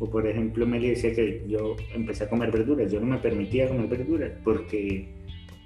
[0.00, 3.68] O por ejemplo, Meli decía que yo empecé a comer verduras, yo no me permitía
[3.68, 5.12] comer verduras porque,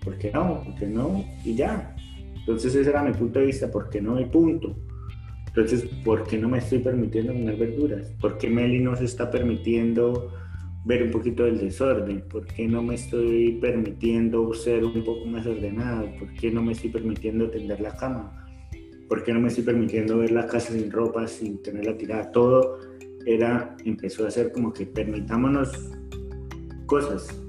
[0.03, 1.95] porque no, porque no, y ya.
[2.35, 4.75] Entonces ese era mi punto de vista, porque no hay punto.
[5.55, 8.11] Entonces, ¿por qué no me estoy permitiendo comer verduras?
[8.19, 10.33] ¿Por qué Meli no se está permitiendo
[10.87, 12.23] ver un poquito del desorden?
[12.27, 16.09] ¿Por qué no me estoy permitiendo ser un poco más ordenado?
[16.19, 18.47] ¿Por qué no me estoy permitiendo tender la cama?
[19.11, 22.33] ¿Por qué no me estoy permitiendo ver la casa sin ropa, sin tenerla tirada?
[22.33, 22.79] Todo
[23.27, 25.91] era, empezó a ser como que permitámonos
[26.87, 27.42] cosas,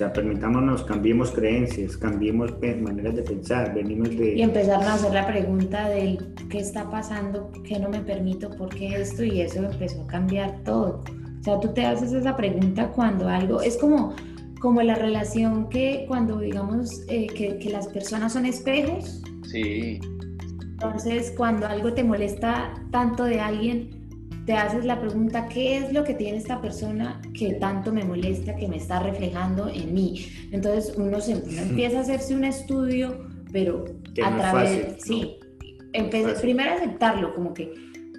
[0.00, 4.34] sea, permitámonos, cambiemos creencias, cambiemos maneras de pensar, venimos de...
[4.34, 8.70] Y empezar a hacer la pregunta de qué está pasando, qué no me permito, por
[8.70, 11.04] qué esto, y eso empezó a cambiar todo.
[11.40, 14.14] O sea, tú te haces esa pregunta cuando algo, es como,
[14.58, 19.22] como la relación que cuando digamos eh, que, que las personas son espejos.
[19.50, 20.00] Sí.
[20.62, 23.99] Entonces, cuando algo te molesta tanto de alguien,
[24.50, 28.56] te haces la pregunta, ¿qué es lo que tiene esta persona que tanto me molesta,
[28.56, 30.26] que me está reflejando en mí?
[30.50, 33.84] Entonces uno, se, empieza a hacerse un estudio, pero
[34.20, 35.36] a través, sí,
[36.40, 37.72] primero aceptarlo, como que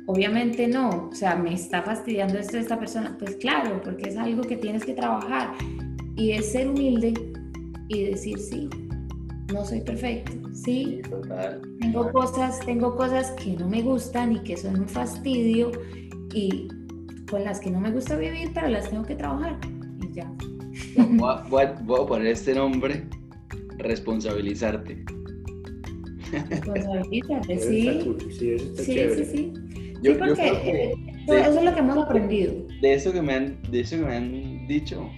[0.08, 4.16] obviamente no, o sea, me está fastidiando esto de esta persona, pues claro, porque es
[4.16, 5.52] algo que tienes que trabajar.
[6.16, 7.14] Y es ser humilde
[7.90, 8.70] y decir sí,
[9.52, 11.02] no soy perfecto, sí,
[11.82, 15.72] tengo cosas, tengo cosas que no me gustan y que son un fastidio
[16.34, 16.68] y
[17.30, 19.58] con las que no me gusta vivir, pero las tengo que trabajar
[20.02, 20.32] y ya.
[21.48, 23.06] Voy a, poner este nombre,
[23.78, 25.04] responsabilizarte.
[26.50, 28.16] Responsabilízate, sí.
[28.30, 29.54] Sí, sí, sí.
[30.02, 30.94] Yo, porque eh,
[31.28, 32.54] eso es lo que hemos aprendido.
[32.82, 35.10] De eso que me han, de eso que me han dicho,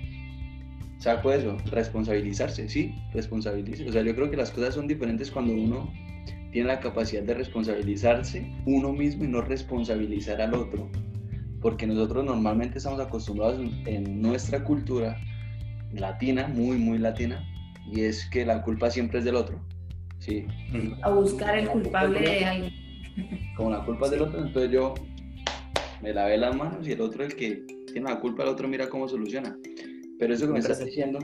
[0.99, 3.89] saco eso, responsabilizarse, sí, responsabilizarse.
[3.89, 5.91] O sea, yo creo que las cosas son diferentes cuando uno
[6.53, 10.87] tiene la capacidad de responsabilizarse uno mismo y no responsabilizar al otro.
[11.61, 15.17] Porque nosotros normalmente estamos acostumbrados en nuestra cultura
[15.93, 17.43] latina, muy, muy latina,
[17.91, 19.59] y es que la culpa siempre es del otro.
[20.19, 20.45] ¿sí?
[21.01, 22.73] A buscar el culpable de alguien.
[23.57, 24.93] Como la culpa es del otro, entonces yo
[26.03, 28.89] me lavé las manos y el otro, el que tiene la culpa, el otro mira
[28.89, 29.57] cómo soluciona.
[30.19, 31.17] Pero eso que me estás diciendo,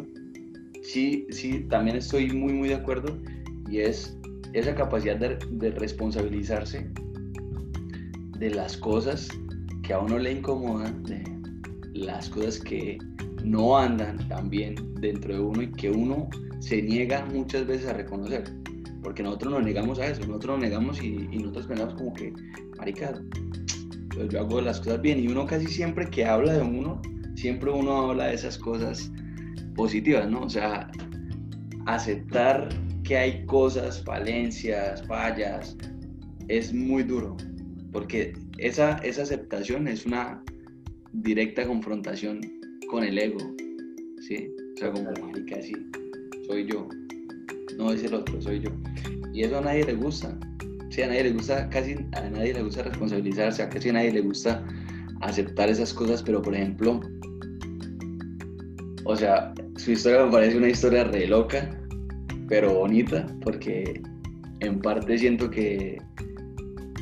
[0.81, 3.15] sí, sí, también estoy muy, muy de acuerdo
[3.69, 4.18] y es
[4.53, 6.89] esa capacidad de, responsabilizarse
[8.37, 9.27] de las cosas
[9.83, 11.23] que a uno le incomodan, de
[11.93, 12.97] las cosas que
[13.43, 16.29] no andan tan bien dentro de uno y que uno
[16.59, 18.43] se niega muchas veces a reconocer.
[19.01, 22.33] Porque nosotros nos negamos a eso, nosotros nos negamos y, nosotros pensamos como que,
[22.77, 23.21] marica,
[24.13, 25.19] pues yo hago las cosas bien.
[25.19, 27.01] Y uno casi siempre que habla de uno,
[27.35, 29.11] siempre uno habla de esas cosas
[29.75, 30.41] positivas, ¿no?
[30.41, 30.91] O sea,
[31.85, 32.67] aceptar
[33.09, 35.75] que hay cosas, falencias, fallas,
[36.47, 37.35] es muy duro,
[37.91, 40.43] porque esa, esa aceptación es una
[41.13, 42.39] directa confrontación
[42.87, 43.39] con el ego,
[44.27, 44.53] ¿sí?
[44.75, 45.73] O sea, como, marica, sí,
[46.45, 46.87] soy yo,
[47.79, 48.69] no es el otro, soy yo.
[49.33, 50.39] Y eso a nadie le gusta,
[50.91, 54.11] sí, a nadie le gusta, casi a nadie le gusta responsabilizarse, a casi a nadie
[54.11, 54.63] le gusta
[55.21, 57.01] aceptar esas cosas, pero por ejemplo,
[59.05, 61.75] o sea, su historia me parece una historia re loca,
[62.49, 64.01] pero bonita, porque
[64.59, 66.01] en parte siento que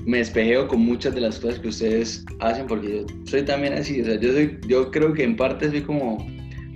[0.06, 4.02] me espejeo con muchas de las cosas que ustedes hacen, porque yo soy también así,
[4.02, 6.26] o sea, yo, soy, yo creo que en parte soy como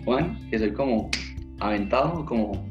[0.05, 1.11] Juan, que soy como
[1.59, 2.65] aventado, como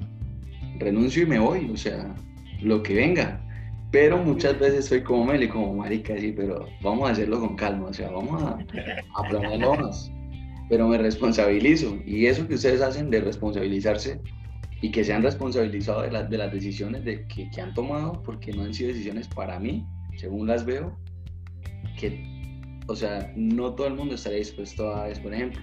[0.79, 2.15] renuncio y me voy, o sea,
[2.63, 3.41] lo que venga.
[3.91, 7.89] pero muchas veces soy como Meli, como marica, sí, pero vamos a hacerlo con calma,
[7.89, 8.59] o sea, vamos a,
[9.17, 10.11] a planearlo más.
[10.69, 14.21] Pero me responsabilizo y eso que ustedes hacen de responsabilizarse
[14.83, 18.53] y que sean responsabilizados de, las de las decisiones de, que, que han tomado, porque
[18.53, 19.85] no han sido decisiones para mí,
[20.17, 20.97] según las veo,
[21.99, 22.25] que,
[22.87, 25.23] o sea, no todo el mundo estaría dispuesto a eso.
[25.23, 25.61] Por ejemplo,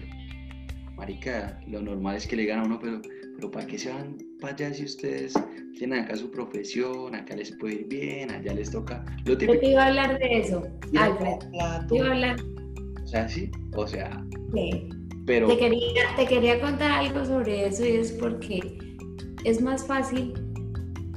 [0.96, 3.02] marica, lo normal es que le digan a uno, pero,
[3.36, 5.34] pero ¿para qué se van para allá si ustedes
[5.78, 9.54] tienen acá su profesión, acá les puede ir bien, allá les toca lo típico?
[9.56, 10.64] Yo te iba a hablar de eso,
[10.96, 11.40] Alfred.
[11.88, 12.36] Te iba a hablar.
[13.04, 14.24] O sea, sí, o sea.
[14.54, 14.90] Sí.
[15.26, 15.48] Pero...
[15.48, 18.87] Te quería, te quería contar algo sobre eso y es porque
[19.48, 20.34] es más fácil.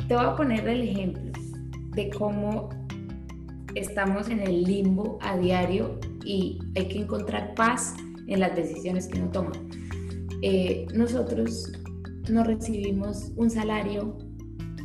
[0.07, 1.33] Te voy a poner el ejemplo
[1.97, 2.69] de cómo
[3.75, 7.97] estamos en el limbo a diario y hay que encontrar paz
[8.29, 9.53] en las decisiones que uno toma.
[10.43, 11.73] Eh, nosotros
[12.31, 14.17] no recibimos un salario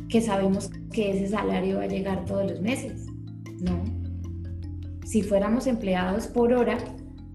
[0.08, 3.06] que sabemos que ese salario va a llegar todos los meses.
[3.60, 3.80] No.
[5.04, 6.78] Si fuéramos empleados por hora,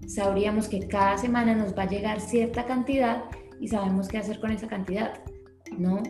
[0.06, 3.24] sabríamos que cada semana nos va a llegar cierta cantidad
[3.58, 5.14] y sabemos qué hacer con esa cantidad.
[5.78, 6.02] No,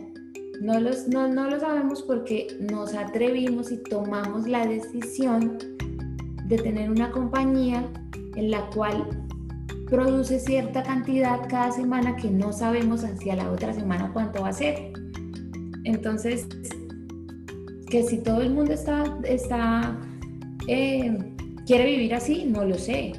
[0.61, 5.57] no, los, no, no lo sabemos porque nos atrevimos y tomamos la decisión
[6.45, 7.89] de tener una compañía
[8.35, 9.07] en la cual
[9.89, 14.53] produce cierta cantidad cada semana que no sabemos hacia la otra semana cuánto va a
[14.53, 14.93] ser.
[15.83, 16.47] Entonces,
[17.89, 19.99] que si todo el mundo está, está
[20.67, 21.17] eh,
[21.65, 23.13] quiere vivir así, no lo sé.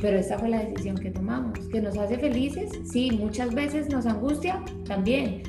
[0.00, 1.58] Pero esta fue la decisión que tomamos.
[1.68, 2.70] ¿Que nos hace felices?
[2.90, 5.42] Sí, muchas veces nos angustia también.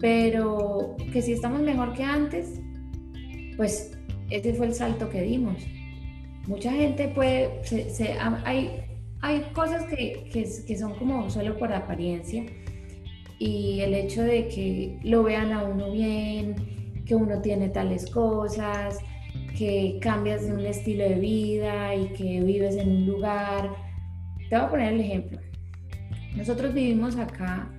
[0.00, 2.60] Pero que si estamos mejor que antes,
[3.56, 3.98] pues
[4.30, 5.56] ese fue el salto que dimos.
[6.46, 8.12] Mucha gente puede, se,
[8.44, 8.80] hay,
[9.20, 12.44] hay cosas que, que, que son como solo por apariencia
[13.38, 16.56] y el hecho de que lo vean a uno bien,
[17.06, 18.98] que uno tiene tales cosas,
[19.56, 23.70] que cambias de un estilo de vida y que vives en un lugar.
[24.48, 25.38] Te voy a poner el ejemplo.
[26.36, 27.70] Nosotros vivimos acá,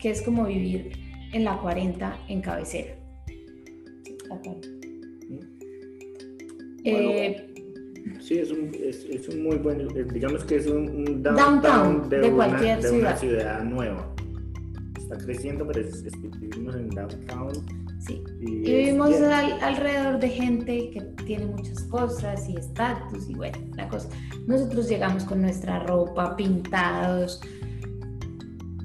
[0.00, 0.92] que es como vivir
[1.32, 2.94] en la 40 en cabecera.
[6.84, 7.46] Eh,
[8.20, 12.80] sí, es un, es, es un, muy buen, digamos que es un, downtown, de, cualquier
[12.80, 12.98] ciudad.
[12.98, 14.14] una ciudad nueva
[15.10, 16.04] está creciendo, pero es,
[16.38, 17.52] vivimos en downtown.
[17.98, 18.22] Sí.
[18.40, 24.08] Y, vivimos alrededor de gente que tiene muchas cosas y estatus y bueno, la cosa.
[24.46, 27.40] Nosotros llegamos con nuestra ropa, pintados.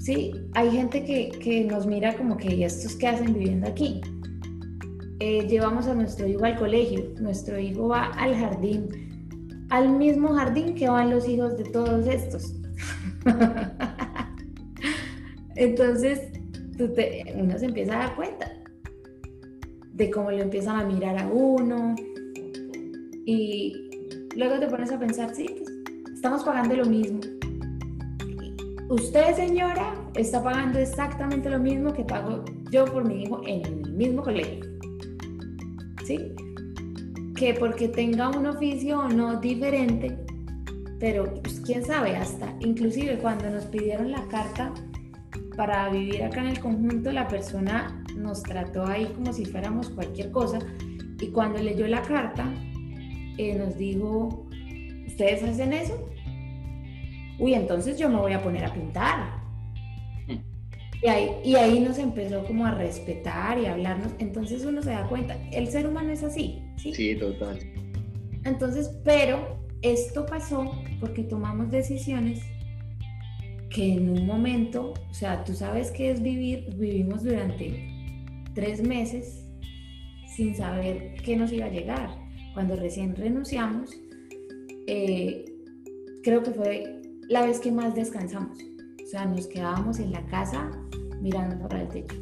[0.06, 4.00] Sí, hay gente que, que nos mira como que, ¿y estos qué hacen viviendo aquí?
[5.18, 10.76] Eh, llevamos a nuestro hijo al colegio, nuestro hijo va al jardín, al mismo jardín
[10.76, 12.54] que van los hijos de todos estos.
[15.56, 16.20] Entonces,
[17.34, 18.48] uno se empieza a dar cuenta
[19.92, 21.96] de cómo le empiezan a mirar a uno
[23.24, 23.90] y
[24.36, 27.18] luego te pones a pensar, sí, pues, estamos pagando lo mismo.
[28.88, 33.92] Usted, señora, está pagando exactamente lo mismo que pago yo por mi hijo en el
[33.92, 34.64] mismo colegio.
[36.04, 36.32] ¿Sí?
[37.36, 40.16] Que porque tenga un oficio o no diferente,
[40.98, 44.72] pero pues, quién sabe, hasta inclusive cuando nos pidieron la carta
[45.56, 50.30] para vivir acá en el conjunto, la persona nos trató ahí como si fuéramos cualquier
[50.30, 50.58] cosa
[51.20, 52.52] y cuando leyó la carta
[53.38, 54.46] eh, nos dijo,
[55.06, 56.08] ¿ustedes hacen eso?
[57.38, 59.45] Uy, entonces yo me voy a poner a pintar.
[61.06, 64.10] Y ahí, y ahí nos empezó como a respetar y a hablarnos.
[64.18, 66.60] Entonces uno se da cuenta, el ser humano es así.
[66.78, 67.60] Sí, sí total.
[68.42, 72.40] Entonces, pero esto pasó porque tomamos decisiones
[73.70, 77.88] que en un momento, o sea, tú sabes qué es vivir, vivimos durante
[78.54, 79.46] tres meses
[80.34, 82.18] sin saber qué nos iba a llegar.
[82.52, 83.96] Cuando recién renunciamos,
[84.88, 85.44] eh,
[86.24, 88.58] creo que fue la vez que más descansamos.
[89.04, 90.68] O sea, nos quedábamos en la casa
[91.26, 92.16] mirando para el techo.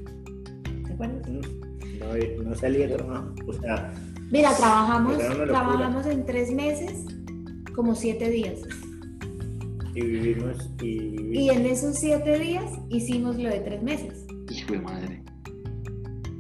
[0.87, 1.29] ¿Te acuerdas?
[1.29, 3.93] No, no salieron, o sea...
[4.31, 7.05] Mira, trabajamos, trabajamos en tres meses
[7.75, 8.61] como siete días.
[9.95, 14.25] Y vivimos y, y en esos siete días hicimos lo de tres meses.
[14.51, 15.23] Hijo de madre.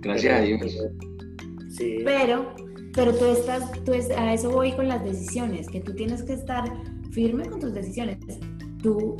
[0.00, 0.60] Gracias a Dios.
[1.70, 1.98] Sí.
[2.04, 2.54] Pero,
[2.94, 6.64] pero tú estás, tú a eso voy con las decisiones, que tú tienes que estar
[7.10, 8.18] firme con tus decisiones.
[8.82, 9.16] Tú,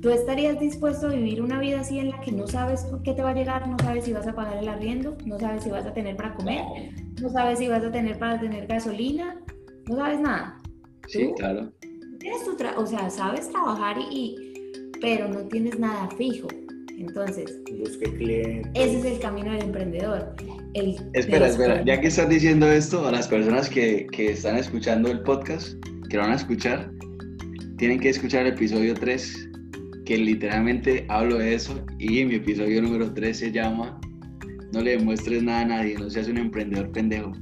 [0.00, 3.22] tú estarías dispuesto a vivir una vida así en la que no sabes qué te
[3.22, 5.86] va a llegar, no sabes si vas a pagar el arriendo, no sabes si vas
[5.86, 6.64] a tener para comer,
[7.20, 9.40] no sabes si vas a tener para tener gasolina,
[9.86, 10.58] no sabes nada.
[11.08, 11.72] Sí, claro
[12.20, 14.36] tienes tu o sea, sabes trabajar y,
[15.00, 16.46] pero no tienes nada fijo.
[16.96, 18.70] Entonces, Busque clientes.
[18.74, 20.36] Ese es el camino del emprendedor.
[20.74, 20.96] el...
[21.14, 25.22] Espera, espera, ya que estás diciendo esto, a las personas que, que están escuchando el
[25.22, 26.90] podcast, que lo van a escuchar,
[27.78, 29.49] tienen que escuchar el episodio 3,
[30.04, 34.00] que literalmente hablo de eso, y mi episodio número 3 se llama
[34.72, 37.32] No le demuestres nada a nadie, no seas un emprendedor pendejo.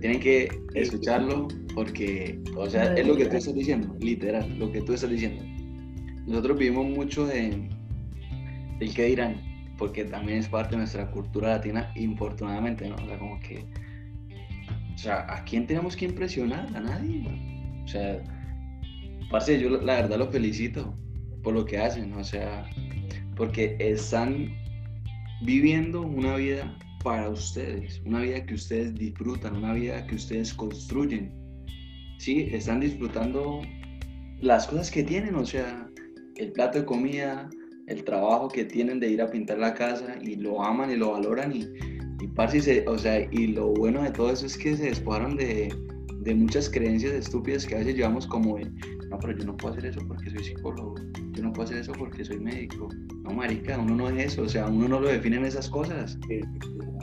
[0.00, 4.82] Tienen que escucharlo porque, o sea, es lo que tú estás diciendo, literal, lo que
[4.82, 5.44] tú estás diciendo.
[6.26, 7.68] Nosotros vivimos mucho de
[8.80, 9.40] el que dirán,
[9.78, 12.96] porque también es parte de nuestra cultura latina, infortunadamente, ¿no?
[12.96, 13.64] O sea, como que,
[14.94, 16.66] o sea, ¿a quién tenemos que impresionar?
[16.76, 17.24] A nadie,
[17.84, 18.22] O sea,
[19.30, 20.94] parce, yo la verdad lo felicito
[21.42, 22.68] por lo que hacen, o sea,
[23.36, 24.54] porque están
[25.44, 31.32] viviendo una vida para ustedes, una vida que ustedes disfrutan, una vida que ustedes construyen.
[32.18, 33.62] Sí, están disfrutando
[34.40, 35.88] las cosas que tienen, o sea,
[36.36, 37.50] el plato de comida,
[37.88, 41.12] el trabajo que tienen de ir a pintar la casa y lo aman y lo
[41.12, 41.66] valoran y,
[42.22, 45.74] y se, o sea, y lo bueno de todo eso es que se despojaron de,
[46.20, 48.66] de muchas creencias estúpidas que a veces llevamos como de,
[49.10, 50.94] no, pero yo no puedo hacer eso porque soy psicólogo,
[51.42, 52.88] yo no puedo hacer eso porque soy médico.
[53.22, 56.18] No, marica, uno no es eso, o sea, uno no lo define en esas cosas.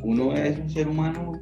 [0.03, 1.33] Uno es un ser humano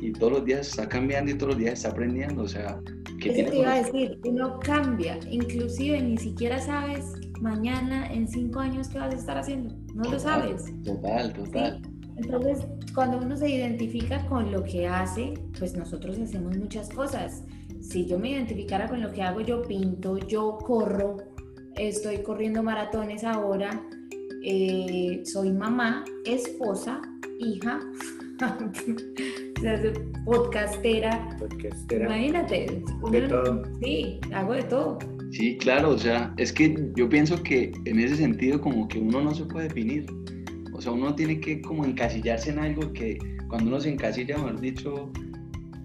[0.00, 2.80] y todos los días está cambiando y todos los días está aprendiendo, o sea...
[3.20, 8.58] ¿qué Eso te iba a decir, uno cambia, inclusive ni siquiera sabes mañana, en cinco
[8.58, 10.64] años, qué vas a estar haciendo, no lo sabes.
[10.84, 11.82] Total, total.
[12.16, 17.44] Entonces, cuando uno se identifica con lo que hace, pues nosotros hacemos muchas cosas.
[17.80, 21.16] Si yo me identificara con lo que hago, yo pinto, yo corro,
[21.88, 23.84] estoy corriendo maratones ahora,
[24.44, 27.00] eh, soy mamá, esposa,
[27.38, 27.80] hija,
[30.24, 31.36] podcastera.
[31.38, 32.06] Podcastera.
[32.06, 32.82] Imagínate.
[33.10, 33.62] de todo.
[33.82, 34.98] Sí, hago de todo.
[35.32, 39.22] Sí, claro, o sea, es que yo pienso que en ese sentido como que uno
[39.22, 40.06] no se puede definir.
[40.74, 43.18] O sea, uno tiene que como encasillarse en algo que
[43.48, 45.12] cuando uno se encasilla, mejor dicho,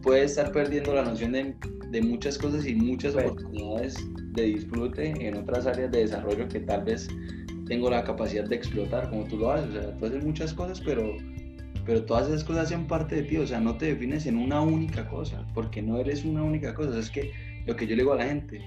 [0.08, 1.54] puede estar perdiendo la noción de,
[1.92, 3.98] de muchas cosas y muchas oportunidades
[4.36, 7.10] de disfrute en otras áreas de desarrollo que tal vez
[7.68, 9.68] tengo la capacidad de explotar, como tú lo haces.
[9.68, 11.18] O sea, tú haces muchas cosas, pero,
[11.86, 13.36] pero todas esas cosas hacen parte de ti.
[13.36, 16.98] O sea, no te defines en una única cosa, porque no eres una única cosa.
[16.98, 17.34] Es que
[17.66, 18.62] lo que yo le digo a la gente,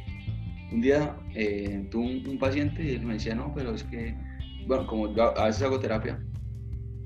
[0.71, 4.15] un día eh, tuve un, paciente y él me decía, no, pero es que,
[4.67, 6.23] bueno, como yo a veces hago terapia,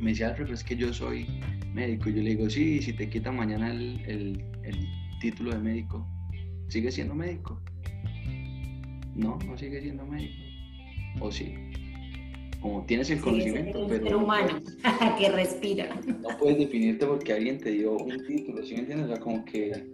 [0.00, 1.24] me decía, pero es que yo soy
[1.74, 2.08] médico.
[2.08, 4.88] Y yo le digo, sí, si te quitan mañana el, el, el
[5.20, 6.06] título de médico,
[6.68, 7.60] ¿sigues siendo médico?
[9.14, 10.34] No, no sigue siendo médico.
[11.20, 11.54] ¿O sí?
[12.60, 14.04] Como tienes el conocimiento, pero...
[14.04, 14.62] Ser humano
[15.18, 16.00] que respira.
[16.06, 19.10] No puedes definirte porque alguien te dio un título, ¿sí me entiendes?
[19.10, 19.84] O sea, como que...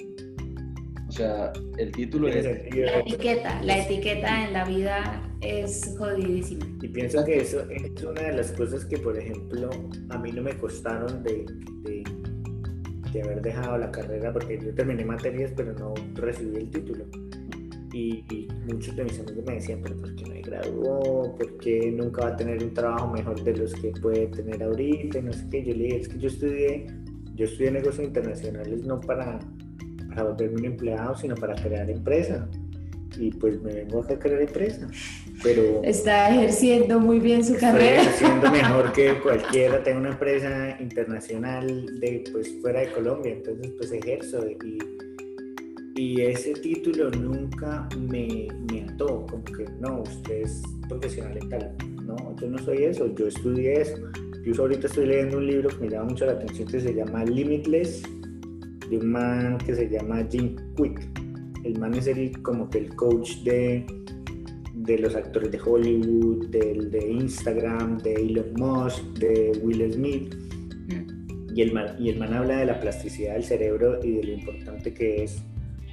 [1.09, 2.45] O sea, el título es...
[2.45, 6.67] La etiqueta, la etiqueta en la vida es jodidísima.
[6.83, 9.71] Y pienso que eso es una de las cosas que, por ejemplo,
[10.09, 11.47] a mí no me costaron de,
[11.83, 17.05] de, haber dejado la carrera, porque yo terminé materias, pero no recibí el título
[17.93, 21.35] y, muchos de mis amigos me decían, pero ¿por qué no me graduó?
[21.37, 25.19] ¿Por qué nunca va a tener un trabajo mejor de los que puede tener ahorita?
[25.19, 25.65] Y no sé qué.
[25.65, 26.87] Yo le dije, es que yo estudié,
[27.35, 29.41] yo estudié negocios internacionales no para,
[30.09, 32.49] para volverme un empleado, sino para crear empresa.
[33.19, 34.89] Y pues me vengo a crear empresa.
[35.43, 38.03] Pero está ejerciendo muy bien su carrera.
[38.03, 39.83] Estoy ejerciendo mejor que cualquiera.
[39.83, 44.79] Tengo una empresa internacional de pues fuera de Colombia, entonces pues ejerzo y
[46.01, 51.77] y ese título nunca me, me ató, como que no, usted es profesional en tal.
[52.07, 53.99] No, yo no soy eso, yo estudié eso.
[54.45, 57.25] Yo ahorita estoy leyendo un libro que me llama mucho la atención que se llama
[57.25, 58.03] Limitless,
[58.89, 61.01] de un man que se llama Jim Quick.
[61.65, 63.85] El man es el, como que el coach de,
[64.85, 70.35] de los actores de Hollywood, del de Instagram, de Elon Musk, de Will Smith.
[70.89, 71.57] Mm.
[71.57, 74.33] Y el, man, y el man habla de la plasticidad del cerebro y de lo
[74.33, 75.43] importante que es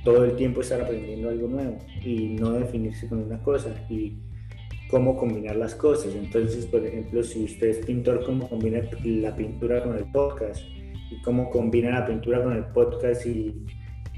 [0.04, 4.18] todo el tiempo estar aprendiendo algo nuevo y no definirse con una cosa y
[4.90, 6.16] cómo combinar las cosas.
[6.16, 10.64] Entonces, por ejemplo, si usted es pintor, cómo combina la pintura con el podcast
[11.12, 13.66] y cómo combina la pintura con el podcast y,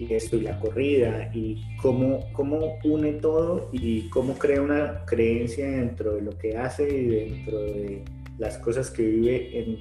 [0.09, 6.15] esto y la corrida y cómo, cómo une todo y cómo crea una creencia dentro
[6.15, 8.03] de lo que hace y dentro de
[8.37, 9.77] las cosas que vive en,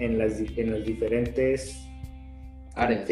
[0.00, 1.76] en, las, en las diferentes
[2.74, 3.08] áreas.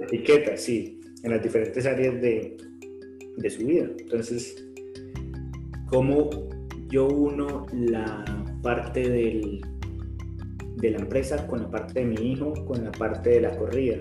[0.00, 2.56] etiquetas, sí en las diferentes áreas de,
[3.36, 3.88] de su vida.
[3.98, 4.64] Entonces,
[5.86, 6.30] ¿cómo
[6.88, 8.24] yo uno la
[8.62, 9.60] parte del,
[10.76, 13.96] de la empresa con la parte de mi hijo, con la parte de la corrida?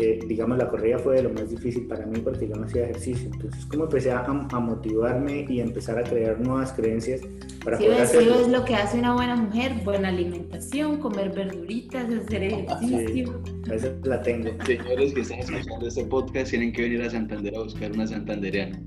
[0.00, 2.84] Que, digamos, la corrida fue de lo más difícil para mí porque yo no hacía
[2.84, 3.30] ejercicio.
[3.32, 7.20] Entonces, como empecé a, a motivarme y empezar a crear nuevas creencias
[7.62, 8.40] para sí, poder hacerlo.
[8.40, 13.42] es lo que hace una buena mujer, buena alimentación, comer verduritas, hacer ejercicio.
[13.44, 14.50] Sí, esa la tengo.
[14.64, 18.80] Señores que están escuchando este podcast tienen que venir a Santander a buscar una santanderiana.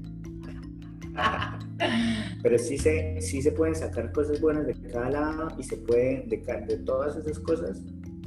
[2.42, 6.24] Pero sí se, sí se pueden sacar cosas buenas de cada lado y se puede,
[6.28, 6.38] de,
[6.68, 7.82] de todas esas cosas,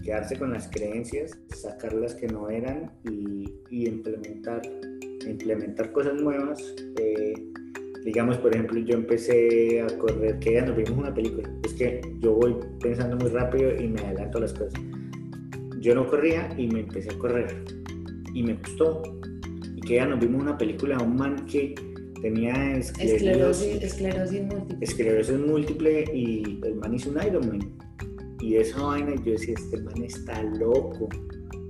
[0.07, 4.63] quedarse con las creencias, sacar las que no eran y, y implementar,
[5.27, 6.63] implementar cosas nuevas.
[7.01, 7.35] Eh,
[8.05, 12.01] digamos, por ejemplo, yo empecé a correr, que ya nos vimos una película, es que
[12.21, 14.81] yo voy pensando muy rápido y me adelanto las cosas.
[15.81, 17.65] Yo no corría y me empecé a correr
[18.33, 19.03] y me gustó.
[19.75, 21.75] Y que ya nos vimos una película de un man que
[22.23, 24.79] tenía esclerosis, esclerosis, múltiple.
[24.81, 27.86] Esclerosis múltiple y el man hizo un Ironman.
[28.47, 31.09] Y esa vaina, yo decía, este man está loco.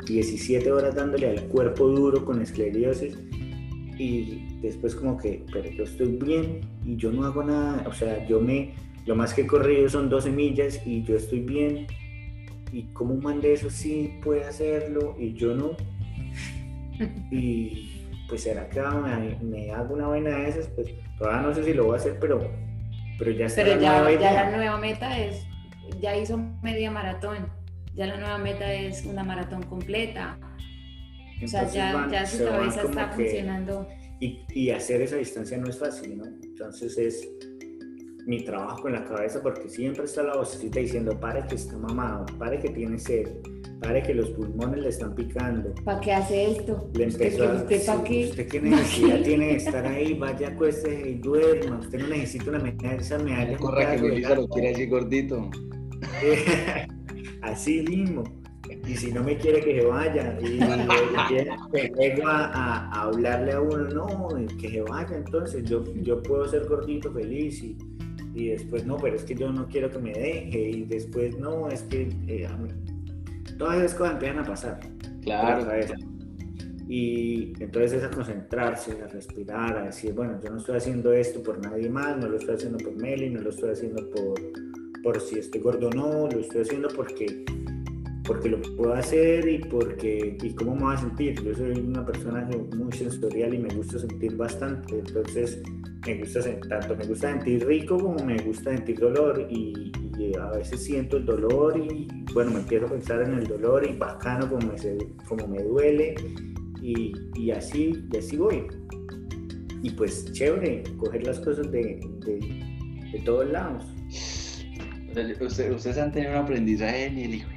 [0.04, 3.16] 17 horas dándole al cuerpo duro con esclerosis.
[3.98, 7.82] Y después como que, pero yo estoy bien y yo no hago nada.
[7.88, 8.74] O sea, yo me,
[9.06, 11.86] lo más que he corrido son 12 millas y yo estoy bien.
[12.70, 15.70] Y como un man de eso sí puede hacerlo y yo no.
[17.30, 18.82] Y pues será que
[19.42, 22.18] me, hago una vaina de esas, pues todavía no sé si lo voy a hacer,
[22.20, 22.50] pero,
[23.18, 23.62] pero ya está.
[23.62, 25.46] Pero ya, ya la nueva meta es,
[26.00, 27.48] ya hizo media maratón,
[27.94, 30.38] ya la nueva meta es una maratón completa.
[31.42, 33.88] o sea, ya, ya su cabeza está funcionando.
[34.20, 36.24] Y, y hacer esa distancia no es fácil, ¿no?
[36.24, 37.28] Entonces es
[38.26, 42.26] mi trabajo con la cabeza porque siempre está la vocecita diciendo, pare que está mamado,
[42.38, 43.28] pare que tiene sed,
[43.80, 45.72] pare que los pulmones le están picando.
[45.84, 46.90] ¿Para qué hace esto?
[46.94, 48.24] Le empezó ¿Usted, a usted, ¿para qué?
[48.24, 50.14] ¿Usted qué necesidad tiene de estar ahí?
[50.14, 51.78] Vaya, acuéstese y duerma.
[51.78, 53.56] Usted no necesita una medalla, esa medalla.
[53.58, 55.48] Corra que mi lo quiere así gordito.
[57.42, 58.24] así mismo.
[58.86, 60.58] Y si no me quiere que se vaya, y,
[61.98, 64.28] llego a, a, hablarle a uno, no,
[64.60, 67.76] que se vaya, entonces yo, yo puedo ser gordito feliz y,
[68.34, 71.68] y después no, pero es que yo no quiero que me deje y después no,
[71.68, 72.48] es que eh,
[73.56, 74.80] todas esas cosas empiezan a pasar.
[75.22, 75.66] Claro.
[76.88, 81.42] Y entonces es a concentrarse, a respirar, a decir, bueno, yo no estoy haciendo esto
[81.42, 84.34] por nadie más, no lo estoy haciendo por Meli, no lo estoy haciendo por,
[85.06, 87.44] por si estoy gordo o no, lo estoy haciendo porque
[88.26, 91.40] porque lo puedo hacer y porque y cómo me voy a sentir.
[91.44, 95.62] Yo soy una persona muy sensorial y me gusta sentir bastante, entonces
[96.04, 99.92] me gusta tanto me gusta sentir rico como me gusta sentir dolor y,
[100.40, 103.96] a veces siento el dolor y bueno me empiezo a pensar en el dolor y
[103.96, 104.74] bacano como me,
[105.28, 106.16] como me duele
[106.82, 108.66] y, y así y así voy.
[109.84, 112.40] Y pues chévere, coger las cosas de, de,
[113.12, 113.95] de todos lados.
[115.40, 117.48] Ustedes han tenido un aprendizaje en el hijo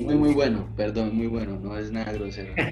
[0.00, 2.52] muy, muy bueno, perdón, muy bueno, no es nada grosero.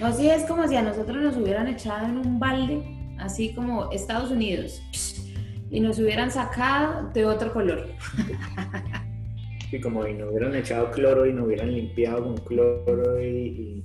[0.00, 2.82] No, sí, es como si a nosotros nos hubieran echado en un balde,
[3.20, 4.82] así como Estados Unidos,
[5.70, 7.86] y nos hubieran sacado de otro color.
[9.70, 13.84] Y como si nos hubieran echado cloro y nos hubieran limpiado con cloro y,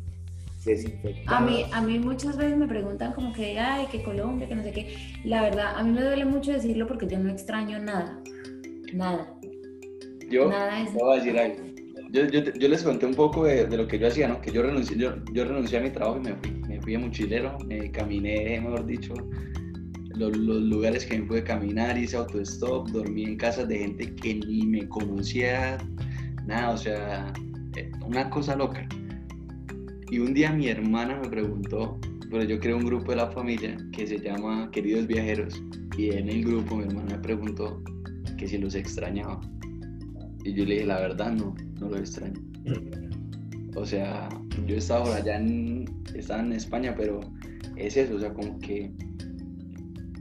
[0.66, 1.38] desinfectado.
[1.38, 4.64] A mí, a mí muchas veces me preguntan como que, ay, que Colombia, que no
[4.64, 4.98] sé qué.
[5.24, 8.20] La verdad, a mí me duele mucho decirlo porque yo no extraño nada,
[8.94, 9.34] nada.
[10.30, 11.68] Yo nada voy a decir algo
[12.10, 14.42] yo, yo, yo, les conté un poco de, de, lo que yo hacía, ¿no?
[14.42, 16.52] Que yo renuncié, yo, yo renuncié a mi trabajo y me fui.
[16.68, 19.14] Me fui a mochilero, me caminé, mejor dicho,
[20.16, 24.36] los, los, lugares que me pude caminar, hice autostop, dormí en casas de gente que
[24.36, 25.78] ni me conocía,
[26.46, 27.34] nada, o sea,
[27.76, 28.88] eh, una cosa loca.
[30.10, 33.78] Y un día mi hermana me preguntó, pero yo creo un grupo de la familia
[33.92, 35.62] que se llama Queridos Viajeros,
[35.98, 37.82] y en el grupo mi hermana me preguntó
[38.38, 39.42] que si los extrañaba.
[40.44, 42.40] Y yo le dije, la verdad, no, no lo extraño.
[43.76, 44.30] O sea,
[44.66, 45.86] yo he estado allá en,
[46.16, 47.20] estaba en España, pero
[47.76, 48.92] es eso, o sea, como que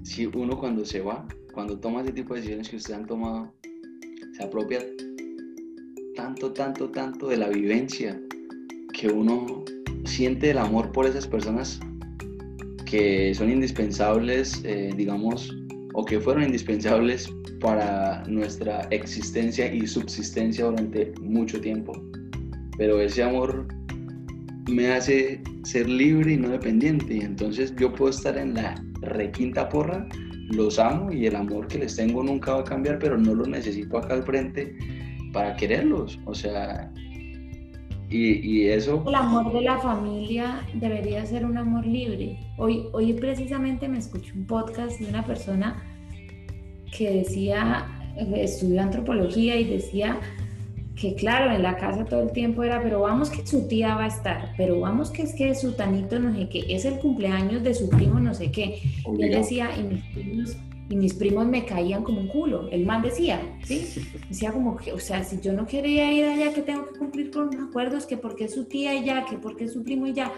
[0.02, 3.52] si uno cuando se va, cuando toma ese tipo de decisiones que ustedes han tomado,
[4.32, 4.80] se apropia
[6.14, 8.20] tanto, tanto, tanto de la vivencia
[8.92, 9.64] que uno
[10.04, 11.80] siente el amor por esas personas
[12.84, 15.54] que son indispensables, eh, digamos,
[15.98, 21.92] o que fueron indispensables para nuestra existencia y subsistencia durante mucho tiempo.
[22.76, 23.66] Pero ese amor
[24.70, 27.16] me hace ser libre y no dependiente.
[27.16, 30.06] Entonces yo puedo estar en la requinta porra,
[30.50, 33.46] los amo y el amor que les tengo nunca va a cambiar, pero no lo
[33.46, 34.76] necesito acá al frente
[35.32, 36.20] para quererlos.
[36.26, 36.92] O sea,
[38.08, 39.04] y, y, eso...
[39.06, 42.38] El amor de la familia debería ser un amor libre.
[42.56, 45.82] Hoy, hoy precisamente me escuché un podcast de una persona
[46.96, 47.86] que decía,
[48.36, 50.20] estudió antropología y decía
[50.96, 54.04] que claro, en la casa todo el tiempo era, pero vamos que su tía va
[54.04, 57.62] a estar, pero vamos que es que su tanito no sé qué, es el cumpleaños
[57.62, 58.80] de su primo no sé qué.
[59.18, 60.56] Y él decía, y mis primos,
[60.88, 62.68] y mis primos me caían como un culo.
[62.70, 63.86] El man decía, ¿sí?
[64.28, 67.30] Decía como que, o sea, si yo no quería ir allá, que tengo que cumplir
[67.30, 70.06] con los acuerdos, que porque es su tía y ya, que porque es su primo
[70.06, 70.32] y ya.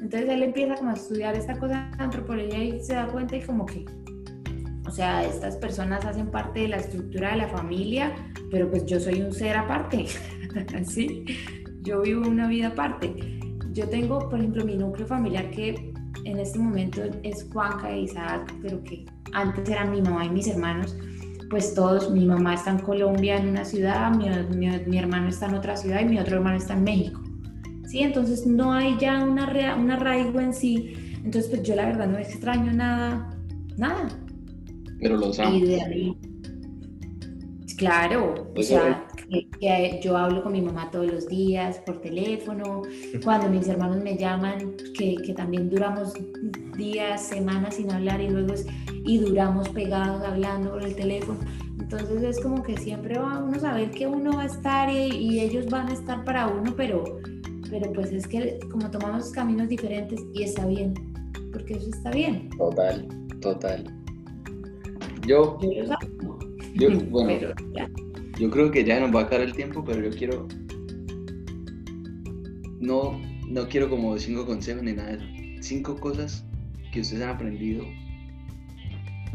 [0.00, 3.42] Entonces él empieza como a estudiar esta cosa de antropología y se da cuenta y
[3.42, 3.84] como que,
[4.86, 8.14] o sea, estas personas hacen parte de la estructura de la familia,
[8.50, 10.06] pero pues yo soy un ser aparte,
[10.84, 11.24] ¿sí?
[11.82, 13.14] Yo vivo una vida aparte.
[13.72, 15.89] Yo tengo, por ejemplo, mi núcleo familiar que
[16.24, 20.48] en este momento es Juanca e Isaac, pero que antes eran mi mamá y mis
[20.48, 20.96] hermanos,
[21.50, 24.28] pues todos, mi mamá está en Colombia en una ciudad, mi,
[24.86, 27.20] mi, hermano está en otra ciudad y mi otro hermano está en México.
[27.86, 30.94] Sí, entonces no hay ya una, un arraigo en sí.
[31.24, 33.36] Entonces, pues yo la verdad no extraño nada,
[33.76, 34.08] nada.
[35.00, 35.60] Pero los amo.
[37.76, 42.82] Claro, o sea, que, yo hablo con mi mamá todos los días por teléfono,
[43.24, 46.12] cuando mis hermanos me llaman, que, que, también duramos
[46.76, 48.66] días, semanas sin hablar y luego es,
[49.04, 51.38] y duramos pegados hablando por el teléfono.
[51.78, 55.08] Entonces es como que siempre va uno a saber que uno va a estar y,
[55.08, 57.04] y ellos van a estar para uno, pero,
[57.70, 60.94] pero pues es que como tomamos caminos diferentes y está bien,
[61.52, 62.50] porque eso está bien.
[62.56, 63.08] Total,
[63.40, 63.84] total.
[65.26, 65.58] Yo,
[66.74, 67.48] yo, bueno,
[68.40, 70.48] yo creo que ya nos va a acabar el tiempo, pero yo quiero.
[72.80, 75.26] No, no quiero como cinco consejos ni nada de eso.
[75.60, 76.46] Cinco cosas
[76.90, 77.84] que ustedes han aprendido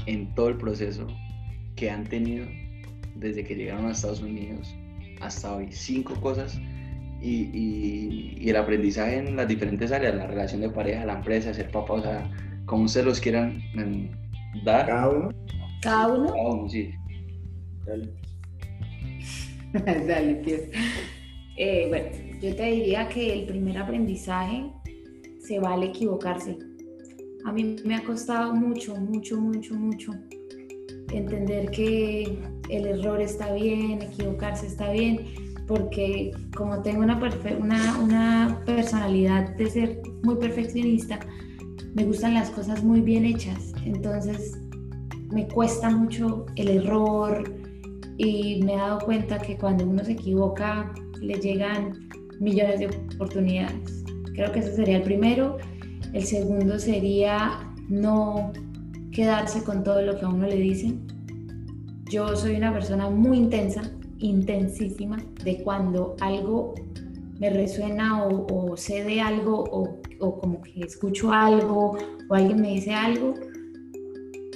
[0.07, 1.05] en todo el proceso
[1.75, 2.47] que han tenido
[3.15, 4.75] desde que llegaron a Estados Unidos
[5.21, 5.67] hasta hoy.
[5.69, 6.59] Cinco cosas
[7.21, 11.69] y, y, el aprendizaje en las diferentes áreas, la relación de pareja, la empresa, ser
[11.69, 12.31] papá, o sea,
[12.65, 14.87] como ustedes los quieran mm, dar.
[14.87, 15.29] Cada uno.
[15.83, 16.25] Cada uno.
[16.25, 16.91] Cada uno, sí.
[17.85, 18.24] Dale.
[20.07, 20.57] Dale, tío.
[21.57, 22.07] Eh, bueno,
[22.41, 24.71] yo te diría que el primer aprendizaje
[25.39, 26.57] se vale equivocarse.
[27.45, 30.11] A mí me ha costado mucho, mucho, mucho, mucho
[31.11, 35.19] entender que el error está bien, equivocarse está bien,
[35.67, 37.19] porque como tengo una,
[37.59, 41.19] una, una personalidad de ser muy perfeccionista,
[41.93, 43.73] me gustan las cosas muy bien hechas.
[43.85, 44.57] Entonces
[45.31, 47.64] me cuesta mucho el error,
[48.17, 52.09] y me he dado cuenta que cuando uno se equivoca le llegan
[52.39, 54.03] millones de oportunidades.
[54.33, 55.57] Creo que ese sería el primero.
[56.13, 58.51] El segundo sería no
[59.11, 61.05] quedarse con todo lo que a uno le dicen.
[62.09, 63.81] Yo soy una persona muy intensa,
[64.19, 66.75] intensísima, de cuando algo
[67.39, 71.97] me resuena o, sé de algo o, o, como que escucho algo
[72.29, 73.33] o alguien me dice algo,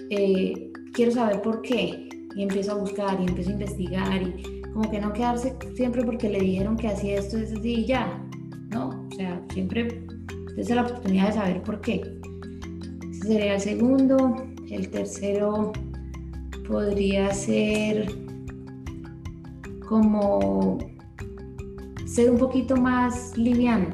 [0.10, 4.90] eh, quiero saber por qué y empiezo a buscar y empiezo a investigar y como
[4.90, 8.22] que no quedarse siempre porque le dijeron que hacía esto, es así y ya,
[8.70, 9.08] ¿no?
[9.12, 10.04] O sea, siempre
[10.58, 12.02] es la oportunidad de saber por qué.
[13.12, 14.36] Ese sería el segundo.
[14.70, 15.74] El tercero
[16.68, 18.06] podría ser
[19.88, 20.78] como
[22.06, 23.88] ser un poquito más liviano,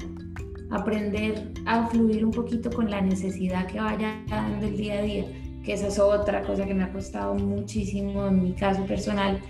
[0.71, 5.25] aprender a fluir un poquito con la necesidad que vaya dando el día a día
[5.66, 9.41] que esa es otra cosa que me ha costado muchísimo en mi caso personal,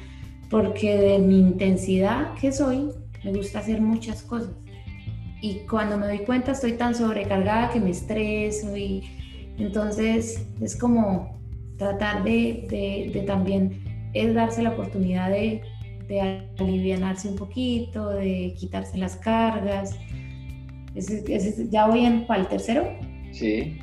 [0.50, 2.92] porque de mi intensidad que soy,
[3.24, 4.52] me gusta hacer muchas cosas.
[5.42, 9.04] Y cuando me doy cuenta estoy tan sobrecargada que me estreso y
[9.58, 11.38] entonces es como
[11.78, 15.62] tratar de, de, también es darse la oportunidad de,
[16.08, 19.98] de alivianarse un poquito, de quitarse las cargas.
[21.70, 22.88] ¿Ya voy en, para el tercero?
[23.34, 23.78] Sí.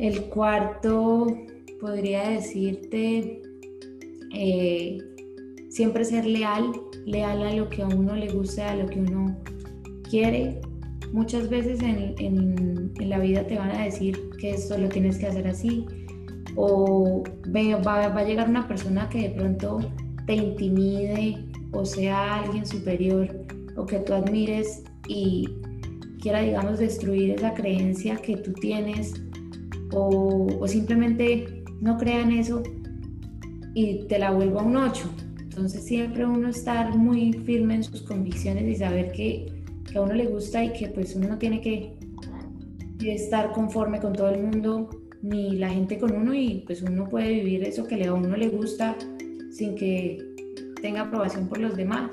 [0.00, 1.26] El cuarto,
[1.78, 3.42] podría decirte,
[4.34, 4.98] eh,
[5.68, 6.72] siempre ser leal,
[7.04, 9.36] leal a lo que a uno le gusta, a lo que uno
[10.08, 10.58] quiere.
[11.12, 15.46] Muchas veces en, la vida te van a decir que esto lo tienes que hacer
[15.46, 15.84] así,
[16.56, 17.22] o
[17.54, 19.80] va, va a llegar una persona que de pronto
[20.26, 23.28] te intimide o sea alguien superior
[23.76, 25.46] o que tú admires y
[26.22, 29.12] quiera, digamos, destruir esa creencia que tú tienes
[29.92, 32.62] o, simplemente no crean eso
[33.74, 35.10] y te la vuelvo a un 8.
[35.40, 39.46] Entonces siempre uno estar muy firme en sus convicciones y saber que,
[39.90, 41.94] que, a uno le gusta y que pues uno no tiene que,
[43.00, 44.90] estar conforme con todo el mundo
[45.22, 48.48] ni la gente con uno y pues uno puede vivir eso que a uno le
[48.48, 48.94] gusta
[49.50, 50.18] sin que
[50.82, 52.10] tenga aprobación por los demás.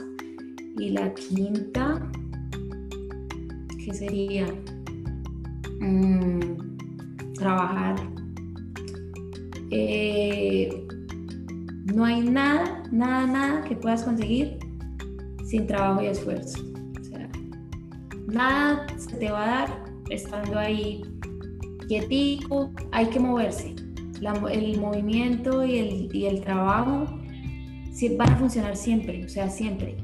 [0.79, 2.09] Y la quinta,
[3.83, 4.45] ¿qué sería?
[5.81, 6.76] Mm,
[7.38, 7.95] trabajar.
[9.72, 10.88] Eh,
[11.93, 14.59] no hay nada, nada, nada que puedas conseguir
[15.45, 16.59] sin trabajo y esfuerzo.
[16.99, 17.30] O sea,
[18.27, 21.01] nada se te va a dar estando ahí
[21.88, 23.76] quietico, hay que moverse.
[24.51, 27.05] el movimiento y el, y el trabajo
[28.18, 29.97] van a funcionar siempre, o sea, siempre.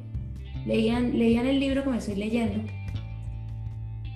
[0.65, 2.63] Leían, leían el libro que me estoy leyendo,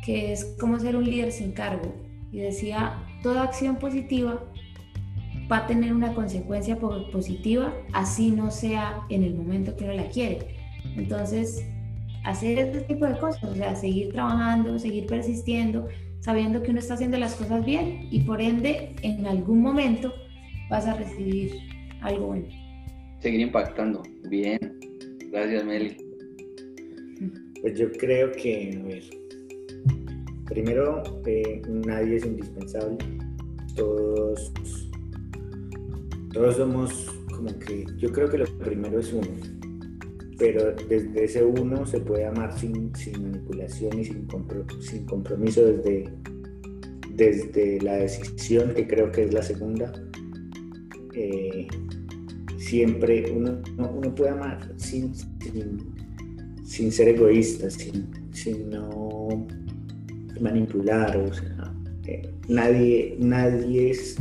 [0.03, 1.93] que es Cómo ser un líder sin cargo,
[2.31, 4.43] y decía, toda acción positiva
[5.51, 10.09] va a tener una consecuencia positiva, así no sea en el momento que uno la
[10.09, 10.55] quiere.
[10.95, 11.65] Entonces,
[12.25, 15.87] hacer este tipo de cosas, o sea, seguir trabajando, seguir persistiendo,
[16.19, 20.13] sabiendo que uno está haciendo las cosas bien y por ende en algún momento
[20.69, 21.53] vas a recibir
[22.01, 22.47] algo bueno.
[23.19, 24.03] Seguir impactando.
[24.29, 24.59] Bien.
[25.31, 25.97] Gracias, Meli.
[27.61, 29.03] Pues yo creo que, a ver,
[30.47, 32.97] primero, eh, nadie es indispensable.
[33.75, 34.51] Todos,
[36.33, 39.57] todos somos como que, yo creo que lo primero es uno
[40.37, 44.27] pero desde ese uno se puede amar sin, manipulación y sin,
[44.79, 46.09] sin compromiso desde,
[47.15, 49.91] desde la decisión, que creo que es la segunda.
[51.15, 51.67] Eh,
[52.57, 55.11] siempre uno, uno, puede amar sin,
[56.63, 59.47] sin, ser egoísta, sin, sin no
[60.41, 61.73] manipular, o sea,
[62.05, 64.17] eh, nadie, nadie es,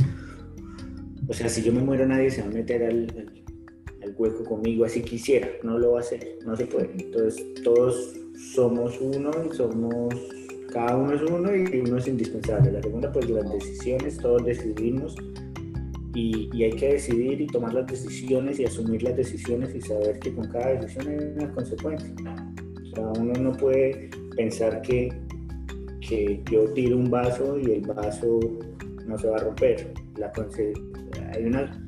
[1.27, 3.07] o sea, si yo me muero nadie se va a meter al
[4.17, 6.89] hueco conmigo así quisiera, no lo va a hacer, no se puede.
[6.97, 8.13] Entonces todos
[8.53, 10.13] somos uno y somos,
[10.71, 12.71] cada uno es uno y uno es indispensable.
[12.71, 15.15] La segunda, pues las decisiones, todos decidimos
[16.13, 20.19] y, y, hay que decidir y tomar las decisiones y asumir las decisiones y saber
[20.19, 22.13] que con cada decisión hay una consecuencia.
[22.81, 25.13] O sea, uno no puede pensar que,
[26.07, 28.39] que yo tiro un vaso y el vaso
[29.05, 29.93] no se va a romper.
[30.17, 30.31] La,
[31.33, 31.87] hay una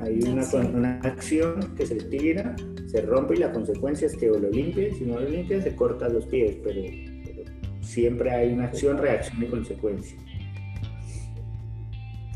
[0.00, 2.54] hay una, una acción que se tira,
[2.86, 5.74] se rompe y la consecuencia es que o lo limpies, si no lo limpias se
[5.74, 6.80] corta los pies, pero,
[7.80, 10.16] siempre hay una acción, reacción y consecuencia.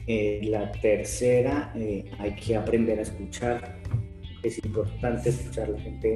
[0.08, 3.76] Eh, la tercera, eh, hay que aprender a escuchar.
[4.42, 5.68] Es importante escuchar.
[5.68, 6.14] La gente,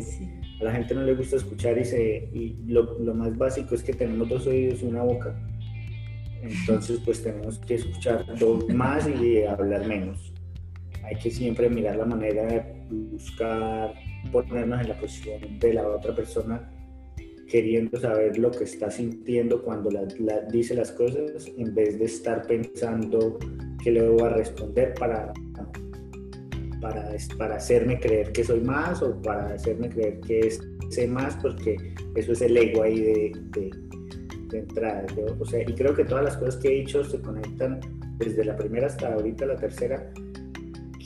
[0.61, 3.83] a la gente no le gusta escuchar y, se, y lo, lo más básico es
[3.83, 5.35] que tenemos dos oídos y una boca.
[6.43, 8.25] Entonces, pues tenemos que escuchar
[8.69, 10.33] más y hablar menos
[11.11, 13.95] hay que siempre mirar la manera de buscar
[14.31, 16.71] ponernos en la posición de la otra persona
[17.49, 20.05] queriendo saber lo que está sintiendo cuando la,
[20.53, 23.39] dice las cosas en vez de estar pensando
[23.83, 25.33] que le voy a responder para,
[26.81, 30.51] para, para hacerme creer que soy más o para hacerme creer que
[30.89, 31.77] sé más porque
[32.15, 33.71] eso es el ego ahí de, de,
[34.59, 35.07] entrada.
[35.39, 37.81] o sea, y creo que todas las cosas que he dicho se conectan
[38.19, 40.13] desde la primera hasta ahorita la tercera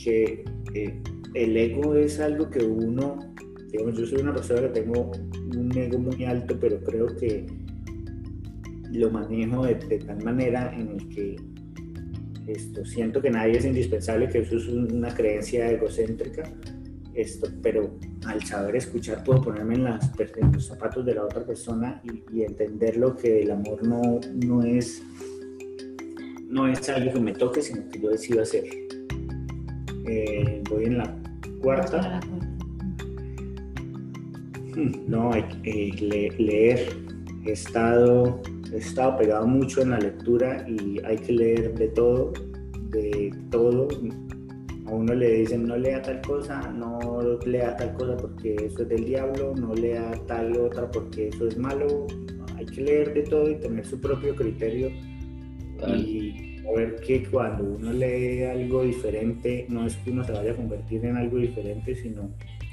[0.03, 0.45] que
[0.75, 1.03] eh,
[1.35, 3.19] el ego es algo que uno,
[3.71, 5.11] digamos, yo soy una persona que tengo
[5.57, 7.47] un ego muy alto, pero creo que
[8.93, 11.37] lo manejo de, tal manera en el que
[12.47, 16.51] esto, siento que nadie es indispensable, que eso es una creencia egocéntrica,
[17.15, 17.97] esto, pero
[18.27, 20.11] al saber escuchar puedo ponerme en, las,
[20.53, 24.63] los zapatos de la otra persona y, y, entender lo que el amor no, no,
[24.65, 25.03] es,
[26.49, 28.65] no es algo que me toque, sino que yo decido hacer.
[30.07, 31.17] Eh, voy en la
[31.63, 32.21] cuarta.
[34.75, 36.97] Hmm, no, hay que eh, leer.
[37.47, 38.41] He estado,
[38.75, 42.33] he estado pegado mucho en la lectura y hay que leer de todo,
[42.91, 43.89] de todo.
[44.87, 48.89] A uno le dicen no lea tal cosa, no lea tal cosa porque eso es
[48.89, 52.07] del diablo, no lea tal otra porque eso es malo.
[52.57, 54.91] Hay que leer de todo y tener su propio criterio.
[55.97, 60.57] Y ver que cuando uno lee algo diferente, no es que uno se vaya a
[60.57, 62.31] convertir en algo diferente, sino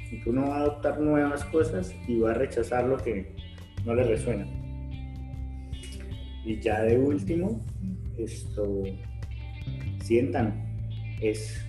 [0.10, 3.34] que uno va a adoptar nuevas cosas y va a rechazar lo que
[3.86, 4.61] no le resuena.
[6.44, 7.64] Y ya de último,
[8.18, 8.84] esto,
[10.04, 10.54] sientan,
[11.22, 11.64] es,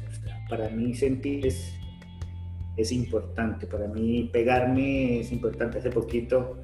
[0.49, 1.75] para mí sentir es,
[2.77, 5.79] es importante, para mí pegarme es importante.
[5.79, 6.59] Hace poquito,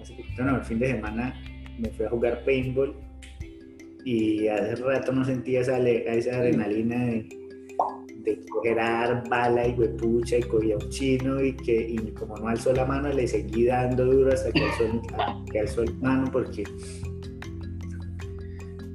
[0.00, 1.34] hace poquito, no, el fin de semana
[1.78, 2.94] me fui a jugar paintball
[4.04, 7.28] y hace rato no sentía esa, esa adrenalina de,
[8.24, 8.78] de coger
[9.28, 13.26] bala y huepucha y cogía chino y que y como no alzó la mano le
[13.26, 15.02] seguí dando duro hasta que alzó,
[15.50, 16.64] que alzó la mano porque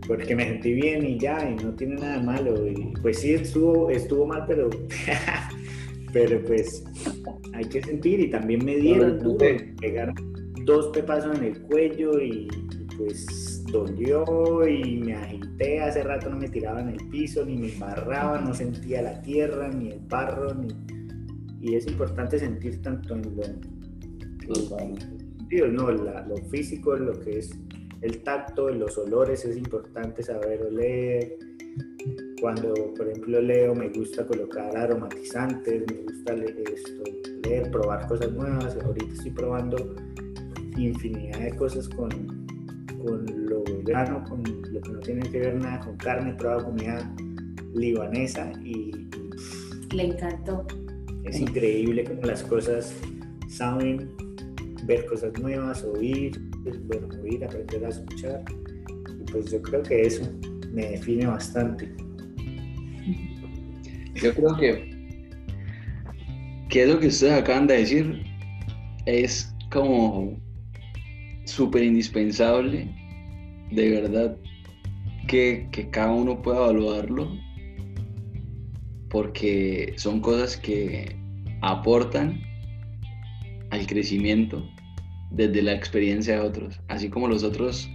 [0.09, 2.67] porque me sentí bien y ya, y no tiene nada malo.
[2.67, 4.67] Y pues sí, estuvo, estuvo mal, pero,
[6.13, 6.83] pero pues
[7.53, 9.45] hay que sentir y también me dieron duro,
[9.79, 10.11] pegar
[10.65, 12.47] dos pepazos en el cuello y
[12.97, 17.71] pues dolió y me agité, hace rato no me tiraba en el piso, ni me
[17.71, 20.69] embarraba, no sentía la tierra, ni el barro, ni...
[21.61, 23.21] y es importante sentir tanto en
[25.61, 27.51] lo, no, lo físico, lo que es
[28.01, 31.37] el tacto, los olores es importante saber oler.
[32.41, 37.03] Cuando, por ejemplo, leo, me gusta colocar aromatizantes, me gusta leer, esto,
[37.43, 38.77] leer probar cosas nuevas.
[38.83, 39.95] Ahorita estoy probando
[40.77, 42.09] infinidad de cosas con,
[43.03, 47.13] con lo vegano, con lo que no tiene que ver nada con carne, prueba comida
[47.73, 49.07] libanesa y...
[49.93, 50.65] Le encantó.
[51.23, 52.93] Es increíble como las cosas
[53.47, 54.09] saben
[54.85, 58.43] ver cosas nuevas, oír, bueno, oír, aprender a escuchar.
[59.19, 60.29] Y pues yo creo que eso
[60.71, 61.91] me define bastante.
[64.15, 64.89] Yo creo que,
[66.69, 68.23] que lo que ustedes acaban de decir
[69.05, 70.37] es como
[71.45, 72.87] súper indispensable,
[73.71, 74.37] de verdad,
[75.27, 77.31] que, que cada uno pueda evaluarlo,
[79.09, 81.15] porque son cosas que
[81.61, 82.41] aportan
[83.71, 84.67] al crecimiento
[85.31, 86.79] desde la experiencia de otros.
[86.87, 87.89] Así como los otros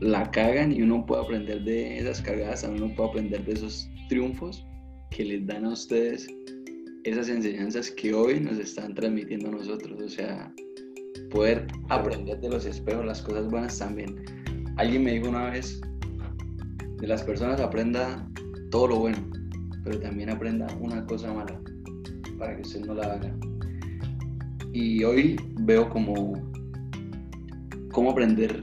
[0.00, 4.64] la cagan y uno puede aprender de esas cagadas, uno puede aprender de esos triunfos
[5.10, 6.26] que les dan a ustedes
[7.04, 10.00] esas enseñanzas que hoy nos están transmitiendo a nosotros.
[10.00, 10.52] O sea,
[11.30, 14.24] poder aprender de los espejos, las cosas buenas también.
[14.76, 15.80] Alguien me dijo una vez,
[17.00, 18.28] de las personas aprenda
[18.70, 19.18] todo lo bueno,
[19.84, 21.60] pero también aprenda una cosa mala
[22.38, 23.34] para que usted no la haga.
[24.72, 26.45] Y hoy veo como
[27.96, 28.62] cómo aprender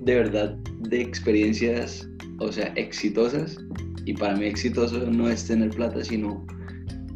[0.00, 0.56] de verdad
[0.88, 2.08] de experiencias,
[2.38, 3.58] o sea, exitosas.
[4.06, 6.42] Y para mí exitoso no es tener plata, sino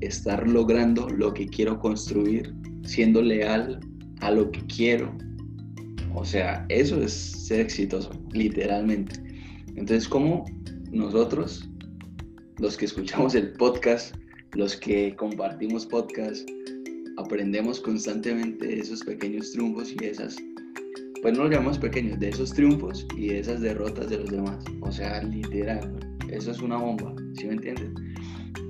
[0.02, 2.54] estar logrando lo que quiero construir,
[2.84, 3.80] siendo leal
[4.20, 5.16] a lo que quiero.
[6.14, 9.14] O sea, eso es ser exitoso, literalmente.
[9.76, 10.44] Entonces, ¿cómo
[10.92, 11.66] nosotros,
[12.58, 14.14] los que escuchamos el podcast,
[14.52, 16.46] los que compartimos podcast,
[17.16, 20.36] aprendemos constantemente esos pequeños triunfos y esas
[21.22, 24.64] pues no lo llamamos pequeños, de esos triunfos y de esas derrotas de los demás.
[24.80, 25.98] O sea, literal,
[26.30, 27.94] eso es una bomba, ¿sí me entienden?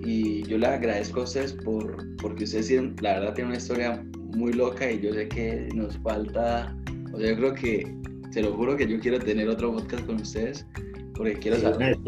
[0.04, 4.04] Y yo les agradezco a ustedes por, porque ustedes tienen, la verdad tienen una historia
[4.14, 6.74] muy loca y yo sé que nos falta,
[7.12, 7.94] o sea, yo creo que,
[8.30, 10.64] se lo juro que yo quiero tener otro podcast con ustedes
[11.20, 11.98] porque quiero saber.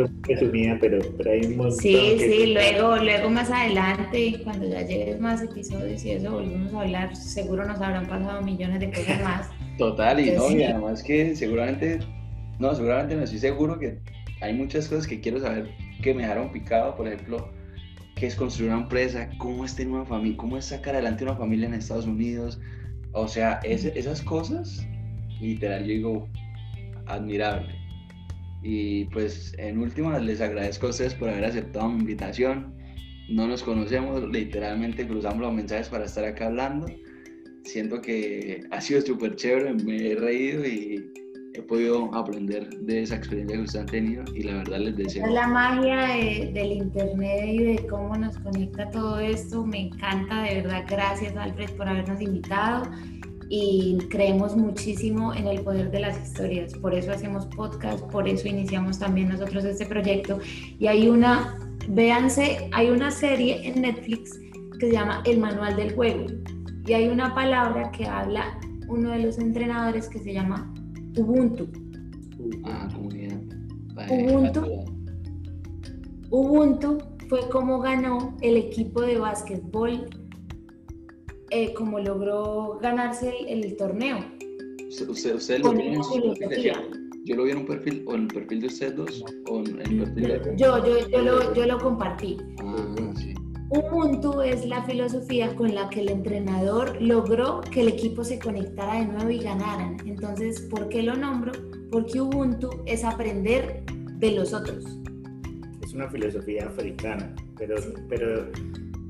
[0.81, 5.43] pero, pero hay un montón Sí, sí, luego, luego más adelante, cuando ya llegues más
[5.43, 9.51] episodios y eso, volvemos a hablar, seguro nos habrán pasado millones de cosas más.
[9.83, 11.99] Total, y no, y además que seguramente,
[12.61, 13.99] no, seguramente no estoy seguro que
[14.41, 17.51] hay muchas cosas que quiero saber que me dejaron picado, por ejemplo,
[18.15, 21.35] qué es construir una empresa, cómo es tener una familia, cómo es sacar adelante una
[21.35, 22.61] familia en Estados Unidos,
[23.11, 24.87] o sea, esas cosas,
[25.41, 26.29] literal, yo digo,
[27.07, 27.75] admirable.
[28.63, 32.73] Y pues en última les agradezco a ustedes por haber aceptado mi invitación.
[33.29, 36.87] No nos conocemos, literalmente cruzamos los mensajes para estar acá hablando
[37.64, 41.12] siento que ha sido súper chévere, me he reído y
[41.55, 45.26] he podido aprender de esa experiencia que ustedes han tenido y la verdad les deseo.
[45.26, 46.06] La magia
[46.52, 51.70] del internet y de cómo nos conecta todo esto, me encanta, de verdad, gracias Alfred
[51.76, 52.90] por habernos invitado
[53.48, 58.48] y creemos muchísimo en el poder de las historias, por eso hacemos podcast, por eso
[58.48, 60.40] iniciamos también nosotros este proyecto.
[60.78, 61.59] Y hay una,
[61.89, 64.40] véanse, hay una serie en Netflix
[64.78, 66.24] que se llama El Manual del Juego
[66.87, 70.73] y hay una palabra que habla uno de los entrenadores que se llama
[71.17, 71.69] Ubuntu.
[72.65, 73.41] Ah, comunidad.
[74.11, 74.85] Ubuntu.
[76.31, 76.99] Ubuntu
[77.29, 80.07] fue como ganó el equipo de básquetbol,
[81.51, 84.19] eh, como logró ganarse el, torneo.
[84.89, 86.35] Usted, usted, lo en su
[87.25, 89.81] Yo lo vi en un perfil, o en el perfil de ustedes dos, o en
[89.81, 90.55] el perfil de...
[90.57, 92.39] Yo, yo, yo, lo, yo lo compartí.
[92.59, 93.35] Ah, sí.
[93.74, 99.01] Ubuntu es la filosofía con la que el entrenador logró que el equipo se conectara
[99.01, 99.97] de nuevo y ganaran.
[100.05, 101.53] Entonces, ¿por qué lo nombro?
[101.90, 103.82] Porque Ubuntu es aprender
[104.19, 104.85] de los otros.
[105.82, 107.77] Es una filosofía africana, pero,
[108.11, 108.51] pero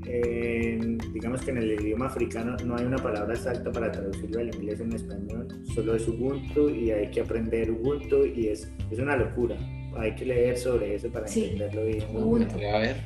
[0.06, 0.78] eh,
[1.12, 4.78] digamos que en el idioma africano no hay una palabra exacta para traducirlo al inglés
[4.78, 9.56] en español, solo es Ubuntu y hay que aprender Ubuntu y es, es una locura.
[9.97, 12.05] Hay que leer sobre eso para entenderlo bien.
[12.14, 12.55] Ubuntu.
[12.55, 12.97] A ver.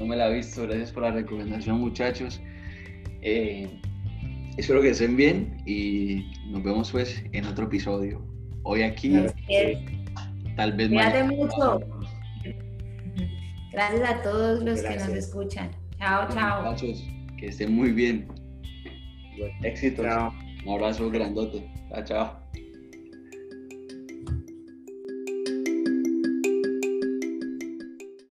[0.00, 0.62] No me la he visto.
[0.62, 2.40] Gracias por la recomendación, muchachos.
[3.22, 3.68] Eh,
[4.56, 8.26] espero que estén bien y nos vemos pues en otro episodio.
[8.62, 9.14] Hoy aquí,
[10.56, 11.28] tal vez más.
[11.28, 11.80] mucho.
[13.72, 15.70] Gracias a todos los que nos escuchan.
[15.98, 16.64] Chao, chao.
[16.64, 17.06] Muchachos,
[17.38, 18.26] que estén muy bien.
[19.62, 20.02] Éxito.
[20.02, 21.70] Un abrazo grandote.
[21.90, 22.40] Chao, chao.